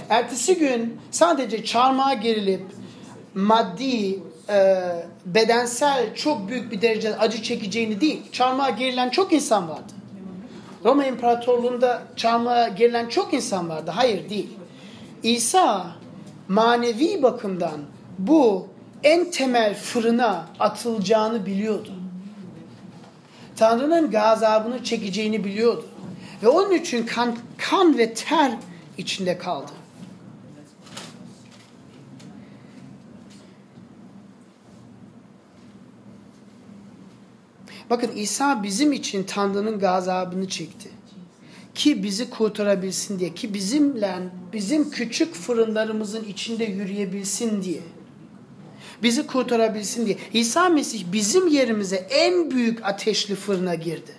Ertesi 0.09 0.59
gün 0.59 1.01
sadece 1.11 1.65
çarmıha 1.65 2.15
gerilip 2.15 2.63
maddi, 3.35 4.21
e, 4.49 4.83
bedensel 5.27 6.15
çok 6.15 6.49
büyük 6.49 6.73
bir 6.73 6.83
derecede 6.83 7.17
acı 7.17 7.43
çekeceğini 7.43 8.01
değil. 8.01 8.23
Çarmıha 8.33 8.71
gerilen 8.71 9.11
çok 9.11 9.33
insan 9.33 9.69
vardı. 9.69 9.93
Roma 10.85 11.05
İmparatorluğu'nda 11.05 12.03
çarmıha 12.17 12.69
gerilen 12.69 13.09
çok 13.09 13.35
insan 13.35 13.69
vardı. 13.69 13.91
Hayır 13.95 14.31
değil. 14.31 14.49
İsa 15.23 15.87
manevi 16.49 17.23
bakımdan 17.23 17.81
bu 18.19 18.67
en 19.05 19.31
temel 19.31 19.75
fırına 19.75 20.47
atılacağını 20.61 21.47
biliyordu. 21.47 21.93
Tanrı'nın 23.57 24.11
gazabını 24.11 24.85
çekeceğini 24.85 25.45
biliyordu. 25.45 25.85
Ve 26.43 26.49
onun 26.49 26.73
için 26.73 27.07
kan, 27.07 27.37
kan 27.59 27.99
ve 27.99 28.15
ter 28.15 28.53
içinde 28.99 29.39
kaldı. 29.39 29.73
Bakın 37.91 38.13
İsa 38.17 38.63
bizim 38.63 38.93
için 38.93 39.25
Tanrı'nın 39.25 39.79
gazabını 39.79 40.49
çekti. 40.49 40.91
Ki 41.75 42.03
bizi 42.03 42.31
kurtarabilsin 42.31 43.19
diye. 43.19 43.35
Ki 43.35 43.55
bizimle, 43.55 44.15
bizim 44.53 44.91
küçük 44.91 45.35
fırınlarımızın 45.35 46.25
içinde 46.25 46.65
yürüyebilsin 46.65 47.63
diye. 47.63 47.81
Bizi 49.03 49.27
kurtarabilsin 49.27 50.07
diye. 50.07 50.17
İsa 50.33 50.69
Mesih 50.69 51.05
bizim 51.13 51.49
yerimize 51.49 51.97
en 51.97 52.51
büyük 52.51 52.85
ateşli 52.85 53.35
fırına 53.35 53.75
girdi. 53.75 54.13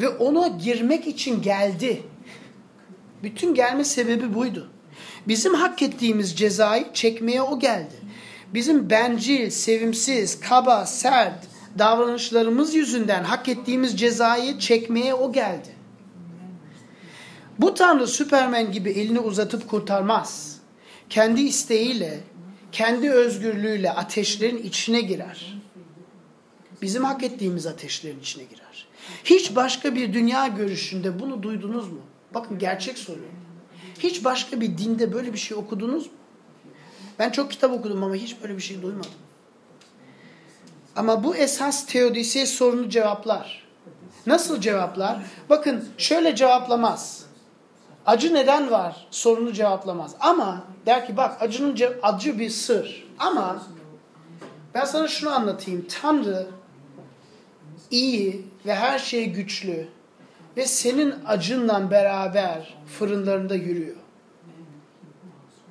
Ve 0.00 0.08
ona 0.08 0.48
girmek 0.48 1.06
için 1.06 1.42
geldi. 1.42 2.02
Bütün 3.22 3.54
gelme 3.54 3.84
sebebi 3.84 4.34
buydu. 4.34 4.70
Bizim 5.28 5.54
hak 5.54 5.82
ettiğimiz 5.82 6.36
cezayı 6.36 6.86
çekmeye 6.94 7.42
o 7.42 7.58
geldi. 7.58 7.94
Bizim 8.54 8.90
bencil, 8.90 9.50
sevimsiz, 9.50 10.40
kaba, 10.40 10.86
sert, 10.86 11.51
davranışlarımız 11.78 12.74
yüzünden 12.74 13.24
hak 13.24 13.48
ettiğimiz 13.48 13.98
cezayı 13.98 14.58
çekmeye 14.58 15.14
o 15.14 15.32
geldi. 15.32 15.68
Bu 17.58 17.74
Tanrı 17.74 18.06
Süpermen 18.06 18.72
gibi 18.72 18.90
elini 18.90 19.20
uzatıp 19.20 19.68
kurtarmaz. 19.68 20.58
Kendi 21.10 21.40
isteğiyle, 21.40 22.20
kendi 22.72 23.10
özgürlüğüyle 23.10 23.92
ateşlerin 23.92 24.62
içine 24.62 25.00
girer. 25.00 25.62
Bizim 26.82 27.04
hak 27.04 27.22
ettiğimiz 27.22 27.66
ateşlerin 27.66 28.20
içine 28.20 28.44
girer. 28.44 28.86
Hiç 29.24 29.56
başka 29.56 29.94
bir 29.94 30.12
dünya 30.12 30.46
görüşünde 30.46 31.20
bunu 31.20 31.42
duydunuz 31.42 31.88
mu? 31.88 32.00
Bakın 32.34 32.58
gerçek 32.58 32.98
soruyorum. 32.98 33.34
Hiç 33.98 34.24
başka 34.24 34.60
bir 34.60 34.78
dinde 34.78 35.12
böyle 35.12 35.32
bir 35.32 35.38
şey 35.38 35.56
okudunuz 35.56 36.06
mu? 36.06 36.12
Ben 37.18 37.30
çok 37.30 37.50
kitap 37.50 37.72
okudum 37.72 38.02
ama 38.02 38.14
hiç 38.14 38.42
böyle 38.42 38.56
bir 38.56 38.62
şey 38.62 38.82
duymadım. 38.82 39.10
Ama 40.96 41.24
bu 41.24 41.36
esas 41.36 41.86
teodisiye 41.86 42.46
sorunu 42.46 42.88
cevaplar. 42.88 43.62
Nasıl 44.26 44.60
cevaplar? 44.60 45.22
Bakın 45.50 45.88
şöyle 45.98 46.36
cevaplamaz. 46.36 47.26
Acı 48.06 48.34
neden 48.34 48.70
var? 48.70 49.06
Sorunu 49.10 49.52
cevaplamaz. 49.52 50.14
Ama 50.20 50.64
der 50.86 51.06
ki 51.06 51.16
bak 51.16 51.42
acının 51.42 51.78
acı 52.02 52.38
bir 52.38 52.50
sır. 52.50 53.08
Ama 53.18 53.62
ben 54.74 54.84
sana 54.84 55.08
şunu 55.08 55.30
anlatayım. 55.30 55.86
Tanrı 56.02 56.46
iyi 57.90 58.46
ve 58.66 58.74
her 58.74 58.98
şey 58.98 59.26
güçlü 59.26 59.88
ve 60.56 60.66
senin 60.66 61.14
acınla 61.26 61.90
beraber 61.90 62.74
fırınlarında 62.98 63.54
yürüyor. 63.54 63.96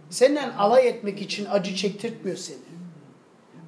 Seninle 0.10 0.54
alay 0.58 0.88
etmek 0.88 1.22
için 1.22 1.46
acı 1.46 1.76
çektirtmiyor 1.76 2.38
seni. 2.38 2.71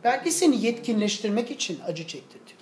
Belki 0.04 0.32
seni 0.32 0.66
yetkinleştirmek 0.66 1.52
için 1.52 1.80
acı 1.88 2.08
çektirtiyor. 2.08 2.60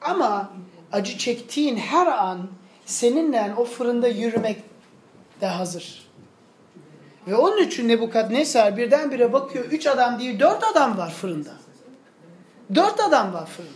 Ama 0.00 0.52
acı 0.92 1.18
çektiğin 1.18 1.76
her 1.76 2.06
an 2.06 2.48
seninle 2.86 3.54
o 3.56 3.64
fırında 3.64 4.08
yürümek 4.08 4.62
de 5.40 5.46
hazır. 5.46 6.08
Ve 7.26 7.36
onun 7.36 7.62
için 7.62 7.88
Nebukadnesar 7.88 8.76
birdenbire 8.76 9.32
bakıyor. 9.32 9.64
Üç 9.64 9.86
adam 9.86 10.18
değil 10.18 10.40
dört 10.40 10.64
adam 10.64 10.98
var 10.98 11.10
fırında. 11.10 11.52
Dört 12.74 13.00
adam 13.00 13.32
var 13.32 13.46
fırında. 13.46 13.72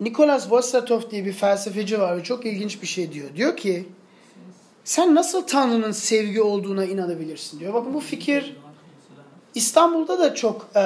Nikolas 0.00 0.50
Vostratov 0.50 1.10
diye 1.10 1.24
bir 1.24 1.32
felsefeci 1.32 2.00
var 2.00 2.16
ve 2.16 2.22
çok 2.22 2.46
ilginç 2.46 2.82
bir 2.82 2.86
şey 2.86 3.12
diyor. 3.12 3.36
Diyor 3.36 3.56
ki 3.56 3.88
sen 4.84 5.14
nasıl 5.14 5.46
Tanrı'nın 5.46 5.92
sevgi 5.92 6.42
olduğuna 6.42 6.84
inanabilirsin 6.84 7.60
diyor. 7.60 7.74
Bakın 7.74 7.94
bu 7.94 8.00
fikir 8.00 8.56
İstanbul'da 9.54 10.18
da 10.18 10.34
çok 10.34 10.68
e, 10.76 10.82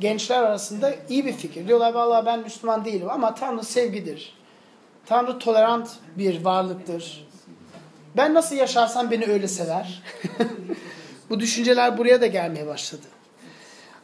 gençler 0.00 0.42
arasında 0.42 0.94
iyi 1.08 1.26
bir 1.26 1.32
fikir. 1.32 1.68
Diyorlar 1.68 1.94
vallahi 1.94 2.26
ben 2.26 2.40
Müslüman 2.40 2.84
değilim 2.84 3.10
ama 3.10 3.34
Tanrı 3.34 3.64
sevgidir. 3.64 4.34
Tanrı 5.06 5.38
tolerant 5.38 5.90
bir 6.18 6.44
varlıktır. 6.44 7.28
Ben 8.16 8.34
nasıl 8.34 8.56
yaşarsam 8.56 9.10
beni 9.10 9.26
öyle 9.26 9.48
sever. 9.48 10.02
bu 11.30 11.40
düşünceler 11.40 11.98
buraya 11.98 12.20
da 12.20 12.26
gelmeye 12.26 12.66
başladı. 12.66 13.06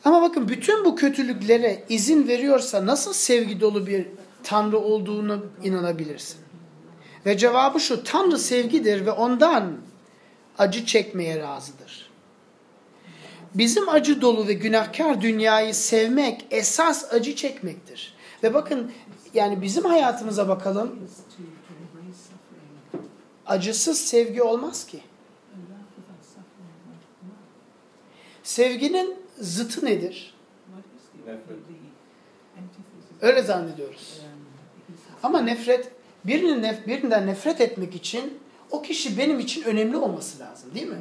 Ama 0.05 0.23
bakın 0.23 0.49
bütün 0.49 0.85
bu 0.85 0.97
kötülüklere 0.97 1.85
izin 1.89 2.29
veriyorsa 2.29 2.87
nasıl 2.87 3.13
sevgi 3.13 3.61
dolu 3.61 3.87
bir 3.87 4.07
Tanrı 4.45 4.79
olduğunu 4.79 5.47
inanabilirsin? 5.65 6.39
Ve 7.27 7.39
cevabı 7.39 7.81
şu, 7.81 8.05
Tanrı 8.05 8.39
sevgidir 8.39 9.07
ve 9.07 9.11
ondan 9.11 9.77
acı 10.59 10.87
çekmeye 10.87 11.39
razıdır. 11.39 12.08
Bizim 13.55 13.89
acı 13.89 14.21
dolu 14.21 14.49
ve 14.49 14.53
günahkar 14.53 15.21
dünyayı 15.21 15.75
sevmek 15.75 16.47
esas 16.51 17.13
acı 17.13 17.37
çekmektir. 17.37 18.15
Ve 18.43 18.55
bakın 18.55 18.93
yani 19.35 19.63
bizim 19.63 19.85
hayatımıza 19.85 20.49
bakalım. 20.49 20.99
Acısız 23.47 23.99
sevgi 23.99 24.43
olmaz 24.43 24.87
ki. 24.87 25.01
Sevginin 28.43 29.17
zıtı 29.41 29.87
nedir? 29.87 30.35
Öyle 33.21 33.43
zannediyoruz. 33.43 34.21
Ama 35.23 35.41
nefret, 35.41 35.93
birinin 36.25 36.63
nef 36.63 36.87
birinden 36.87 37.27
nefret 37.27 37.61
etmek 37.61 37.95
için 37.95 38.39
o 38.71 38.83
kişi 38.83 39.19
benim 39.19 39.41
için 39.41 39.63
önemli 39.63 39.97
olması 39.97 40.39
lazım 40.39 40.75
değil 40.75 40.87
mi? 40.87 41.01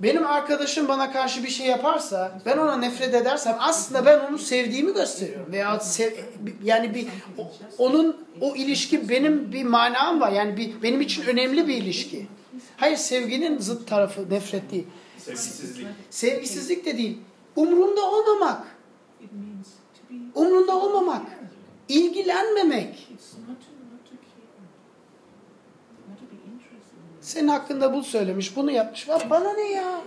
Benim 0.00 0.26
arkadaşım 0.26 0.88
bana 0.88 1.12
karşı 1.12 1.42
bir 1.42 1.48
şey 1.48 1.66
yaparsa, 1.66 2.40
ben 2.46 2.58
ona 2.58 2.76
nefret 2.76 3.14
edersem 3.14 3.56
aslında 3.60 4.06
ben 4.06 4.20
onu 4.20 4.38
sevdiğimi 4.38 4.94
gösteriyorum. 4.94 5.52
Veya 5.52 5.80
sev, 5.80 6.12
yani 6.64 6.94
bir 6.94 7.06
onun 7.78 8.26
o 8.40 8.56
ilişki 8.56 9.08
benim 9.08 9.52
bir 9.52 9.64
manam 9.64 10.20
var. 10.20 10.32
Yani 10.32 10.56
bir 10.56 10.82
benim 10.82 11.00
için 11.00 11.22
önemli 11.22 11.68
bir 11.68 11.74
ilişki. 11.74 12.26
Hayır 12.76 12.96
sevginin 12.96 13.58
zıt 13.58 13.88
tarafı 13.88 14.30
nefret 14.30 14.70
değil. 14.70 14.86
Sevgisizlik. 15.18 15.86
Sevgisizlik 16.10 16.84
de 16.84 16.98
değil. 16.98 17.18
Umrunda 17.56 18.10
olmamak. 18.10 18.66
Umrunda 20.34 20.76
olmamak. 20.76 21.22
İlgilenmemek. 21.88 23.08
Senin 27.26 27.48
hakkında 27.48 27.94
bu 27.94 28.02
söylemiş, 28.02 28.56
bunu 28.56 28.70
yapmış. 28.70 29.08
Ya 29.08 29.30
bana 29.30 29.52
ne 29.52 29.70
ya? 29.70 30.00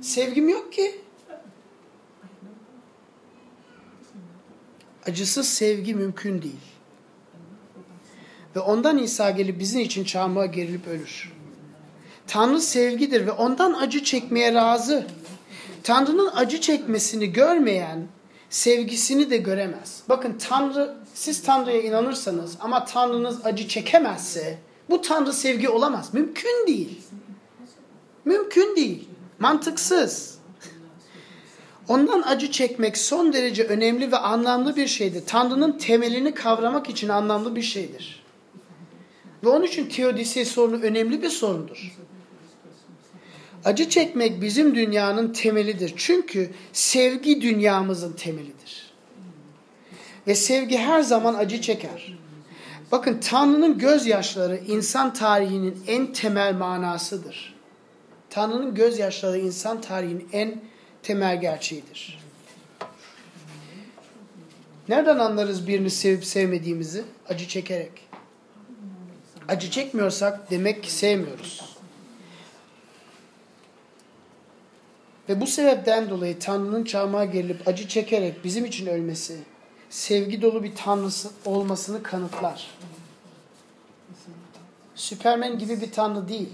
Sevgim 0.00 0.48
yok 0.48 0.72
ki. 0.72 1.00
Acısız 5.06 5.48
sevgi 5.48 5.94
mümkün 5.94 6.42
değil. 6.42 6.60
Ve 8.56 8.60
ondan 8.60 8.98
İsa 8.98 9.30
gelip 9.30 9.58
bizim 9.58 9.80
için 9.80 10.04
çarmıha 10.04 10.46
gerilip 10.46 10.88
ölür. 10.88 11.32
Tanrı 12.26 12.60
sevgidir 12.60 13.26
ve 13.26 13.32
ondan 13.32 13.72
acı 13.72 14.04
çekmeye 14.04 14.54
razı. 14.54 15.06
Tanrı'nın 15.82 16.30
acı 16.34 16.60
çekmesini 16.60 17.32
görmeyen 17.32 18.06
sevgisini 18.50 19.30
de 19.30 19.36
göremez. 19.36 20.02
Bakın 20.08 20.38
Tanrı, 20.48 20.96
siz 21.14 21.42
Tanrı'ya 21.42 21.82
inanırsanız 21.82 22.56
ama 22.60 22.84
Tanrınız 22.84 23.46
acı 23.46 23.68
çekemezse 23.68 24.58
bu 24.90 25.02
Tanrı 25.02 25.32
sevgi 25.32 25.68
olamaz. 25.68 26.14
Mümkün 26.14 26.66
değil. 26.66 26.98
Mümkün 28.24 28.76
değil. 28.76 29.08
Mantıksız. 29.38 30.38
Ondan 31.88 32.22
acı 32.22 32.50
çekmek 32.50 32.98
son 32.98 33.32
derece 33.32 33.64
önemli 33.64 34.12
ve 34.12 34.16
anlamlı 34.16 34.76
bir 34.76 34.86
şeydir. 34.86 35.22
Tanrı'nın 35.26 35.78
temelini 35.78 36.34
kavramak 36.34 36.90
için 36.90 37.08
anlamlı 37.08 37.56
bir 37.56 37.62
şeydir. 37.62 38.22
Ve 39.44 39.48
onun 39.48 39.64
için 39.64 39.88
teodisi 39.88 40.44
sorunu 40.44 40.82
önemli 40.82 41.22
bir 41.22 41.28
sorundur. 41.28 41.96
Acı 43.64 43.88
çekmek 43.88 44.42
bizim 44.42 44.74
dünyanın 44.74 45.32
temelidir. 45.32 45.94
Çünkü 45.96 46.50
sevgi 46.72 47.40
dünyamızın 47.40 48.12
temelidir. 48.12 48.92
Ve 50.26 50.34
sevgi 50.34 50.78
her 50.78 51.02
zaman 51.02 51.34
acı 51.34 51.60
çeker. 51.60 52.19
Bakın 52.92 53.20
Tanrı'nın 53.20 53.78
gözyaşları 53.78 54.56
insan 54.56 55.14
tarihinin 55.14 55.82
en 55.86 56.12
temel 56.12 56.54
manasıdır. 56.54 57.54
Tanrı'nın 58.30 58.74
gözyaşları 58.74 59.38
insan 59.38 59.80
tarihinin 59.80 60.28
en 60.32 60.60
temel 61.02 61.40
gerçeğidir. 61.40 62.20
Nereden 64.88 65.18
anlarız 65.18 65.68
birini 65.68 65.90
sevip 65.90 66.24
sevmediğimizi? 66.24 67.04
Acı 67.28 67.48
çekerek. 67.48 68.08
Acı 69.48 69.70
çekmiyorsak 69.70 70.50
demek 70.50 70.82
ki 70.82 70.92
sevmiyoruz. 70.92 71.76
Ve 75.28 75.40
bu 75.40 75.46
sebepten 75.46 76.10
dolayı 76.10 76.38
Tanrı'nın 76.38 76.84
çarmıha 76.84 77.24
gerilip 77.24 77.68
acı 77.68 77.88
çekerek 77.88 78.44
bizim 78.44 78.64
için 78.64 78.86
ölmesi, 78.86 79.36
sevgi 79.90 80.42
dolu 80.42 80.62
bir 80.62 80.74
Tanrısı 80.74 81.30
olmasını 81.44 82.02
kanıtlar. 82.02 82.70
Süpermen 84.94 85.58
gibi 85.58 85.80
bir 85.80 85.92
Tanrı 85.92 86.28
değil. 86.28 86.48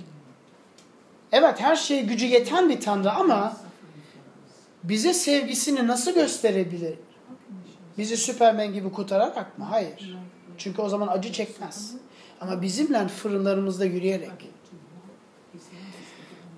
Evet 1.33 1.61
her 1.61 1.77
şeye 1.77 2.03
gücü 2.03 2.27
yeten 2.27 2.69
bir 2.69 2.81
Tanrı 2.81 3.13
ama 3.13 3.57
bize 4.85 5.15
sevgisini 5.15 5.87
nasıl 5.87 6.15
gösterebilir? 6.15 6.95
Bizi 7.99 8.17
Süpermen 8.17 8.73
gibi 8.73 8.93
kurtararak 8.93 9.59
mı? 9.59 9.65
Hayır. 9.65 10.17
Çünkü 10.59 10.83
o 10.83 10.89
zaman 10.89 11.09
acı 11.09 11.33
çekmez. 11.33 11.93
Ama 12.41 12.63
bizimle 12.63 13.09
fırınlarımızda 13.09 13.85
yürüyerek. 13.85 14.31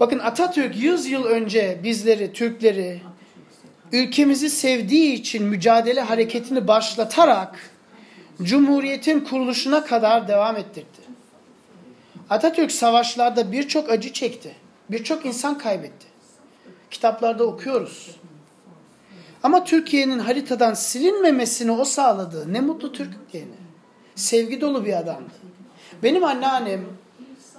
Bakın 0.00 0.18
Atatürk 0.18 0.76
100 0.76 1.06
yıl 1.06 1.24
önce 1.24 1.80
bizleri, 1.82 2.32
Türkleri, 2.32 3.02
ülkemizi 3.92 4.50
sevdiği 4.50 5.12
için 5.12 5.44
mücadele 5.44 6.00
hareketini 6.00 6.68
başlatarak 6.68 7.70
Cumhuriyet'in 8.42 9.20
kuruluşuna 9.20 9.84
kadar 9.84 10.28
devam 10.28 10.56
ettirdi. 10.56 10.98
Atatürk 12.30 12.72
savaşlarda 12.72 13.52
birçok 13.52 13.90
acı 13.90 14.12
çekti. 14.12 14.54
Birçok 14.90 15.26
insan 15.26 15.58
kaybetti. 15.58 16.06
Kitaplarda 16.90 17.44
okuyoruz. 17.44 18.16
Ama 19.42 19.64
Türkiye'nin 19.64 20.18
haritadan 20.18 20.74
silinmemesini 20.74 21.70
o 21.70 21.84
sağladı. 21.84 22.52
Ne 22.52 22.60
mutlu 22.60 22.92
Türk 22.92 23.32
diyene. 23.32 23.48
Sevgi 24.14 24.60
dolu 24.60 24.84
bir 24.84 24.98
adamdı. 24.98 25.34
Benim 26.02 26.24
anneannem 26.24 26.84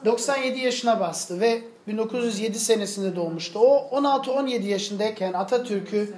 97 0.05 0.59
yaşına 0.59 0.99
bastı 0.99 1.39
ve 1.39 1.61
1907 1.89 2.59
senesinde 2.59 3.15
doğmuştu. 3.15 3.59
O 3.59 3.99
16-17 4.01 4.63
yaşındayken 4.63 5.33
Atatürk'ü 5.33 6.13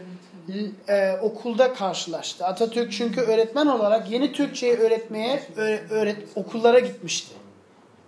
e, 0.89 1.17
okulda 1.21 1.73
karşılaştı. 1.73 2.45
Atatürk 2.45 2.91
çünkü 2.91 3.21
öğretmen 3.21 3.65
olarak 3.65 4.11
yeni 4.11 4.31
Türkçeyi 4.31 4.73
öğretmeye 4.73 5.43
öğret, 5.89 6.17
okullara 6.35 6.79
gitmişti. 6.79 7.35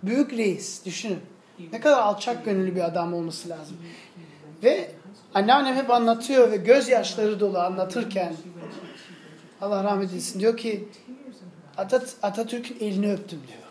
Büyük 0.02 0.32
reis 0.32 0.84
düşünün. 0.84 1.18
Ne 1.72 1.80
kadar 1.80 1.98
alçak 1.98 2.44
gönüllü 2.44 2.74
bir 2.74 2.84
adam 2.84 3.14
olması 3.14 3.48
lazım. 3.48 3.76
Ve 4.62 4.90
anneannem 5.34 5.74
hep 5.74 5.90
anlatıyor 5.90 6.50
ve 6.50 6.56
gözyaşları 6.56 7.40
dolu 7.40 7.58
anlatırken 7.58 8.34
Allah 9.60 9.84
rahmet 9.84 10.10
eylesin 10.10 10.40
diyor 10.40 10.56
ki 10.56 10.88
Atat 11.76 12.14
Atatürk'ün 12.22 12.86
elini 12.86 13.12
öptüm 13.12 13.40
diyor. 13.48 13.63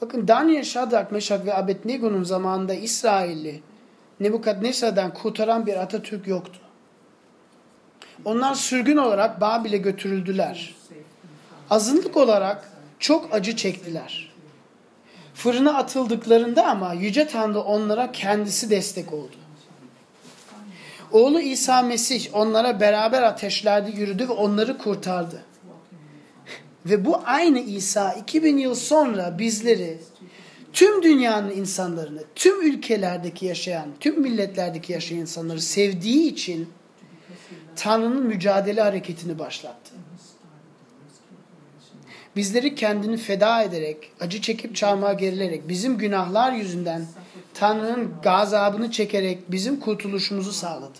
Bakın 0.00 0.28
Daniel, 0.28 0.64
Shadrach, 0.64 1.12
Meşak 1.12 1.46
ve 1.46 1.54
Abednego'nun 1.54 2.24
zamanında 2.24 2.74
İsrailli 2.74 3.62
Nebukadnesar'dan 4.20 5.14
kurtaran 5.14 5.66
bir 5.66 5.76
Atatürk 5.76 6.26
yoktu. 6.26 6.60
Onlar 8.24 8.54
sürgün 8.54 8.96
olarak 8.96 9.40
Babil'e 9.40 9.76
götürüldüler. 9.76 10.74
Azınlık 11.70 12.16
olarak 12.16 12.70
çok 12.98 13.34
acı 13.34 13.56
çektiler. 13.56 14.32
Fırına 15.34 15.74
atıldıklarında 15.74 16.66
ama 16.66 16.92
Yüce 16.92 17.28
Tanrı 17.28 17.60
onlara 17.60 18.12
kendisi 18.12 18.70
destek 18.70 19.12
oldu. 19.12 19.36
Oğlu 21.12 21.40
İsa 21.40 21.82
Mesih 21.82 22.34
onlara 22.34 22.80
beraber 22.80 23.22
ateşlerde 23.22 23.90
yürüdü 23.90 24.28
ve 24.28 24.32
onları 24.32 24.78
kurtardı. 24.78 25.42
Ve 26.88 27.04
bu 27.04 27.20
aynı 27.24 27.60
İsa 27.60 28.12
2000 28.12 28.58
yıl 28.58 28.74
sonra 28.74 29.38
bizleri 29.38 29.98
tüm 30.72 31.02
dünyanın 31.02 31.50
insanlarını, 31.50 32.22
tüm 32.34 32.62
ülkelerdeki 32.62 33.46
yaşayan, 33.46 33.88
tüm 34.00 34.20
milletlerdeki 34.20 34.92
yaşayan 34.92 35.18
insanları 35.18 35.60
sevdiği 35.60 36.32
için 36.32 36.68
Tanrı'nın 37.76 38.26
mücadele 38.26 38.80
hareketini 38.80 39.38
başlattı. 39.38 39.92
Bizleri 42.36 42.74
kendini 42.74 43.16
feda 43.16 43.62
ederek, 43.62 44.12
acı 44.20 44.40
çekip 44.40 44.76
çarmıha 44.76 45.12
gerilerek, 45.12 45.68
bizim 45.68 45.98
günahlar 45.98 46.52
yüzünden 46.52 47.06
Tanrı'nın 47.54 48.12
gazabını 48.22 48.90
çekerek 48.90 49.52
bizim 49.52 49.80
kurtuluşumuzu 49.80 50.52
sağladı. 50.52 50.98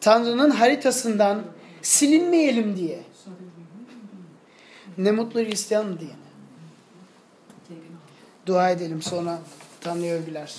Tanrı'nın 0.00 0.50
haritasından 0.50 1.42
silinmeyelim 1.82 2.76
diye. 2.76 3.11
Ne 4.98 5.10
mutlu 5.10 5.40
Hristiyan 5.40 6.00
diye. 6.00 6.10
Dua 8.46 8.70
edelim 8.70 9.02
sonra 9.02 9.38
Tanrı'ya 9.80 10.14
övgüler. 10.14 10.54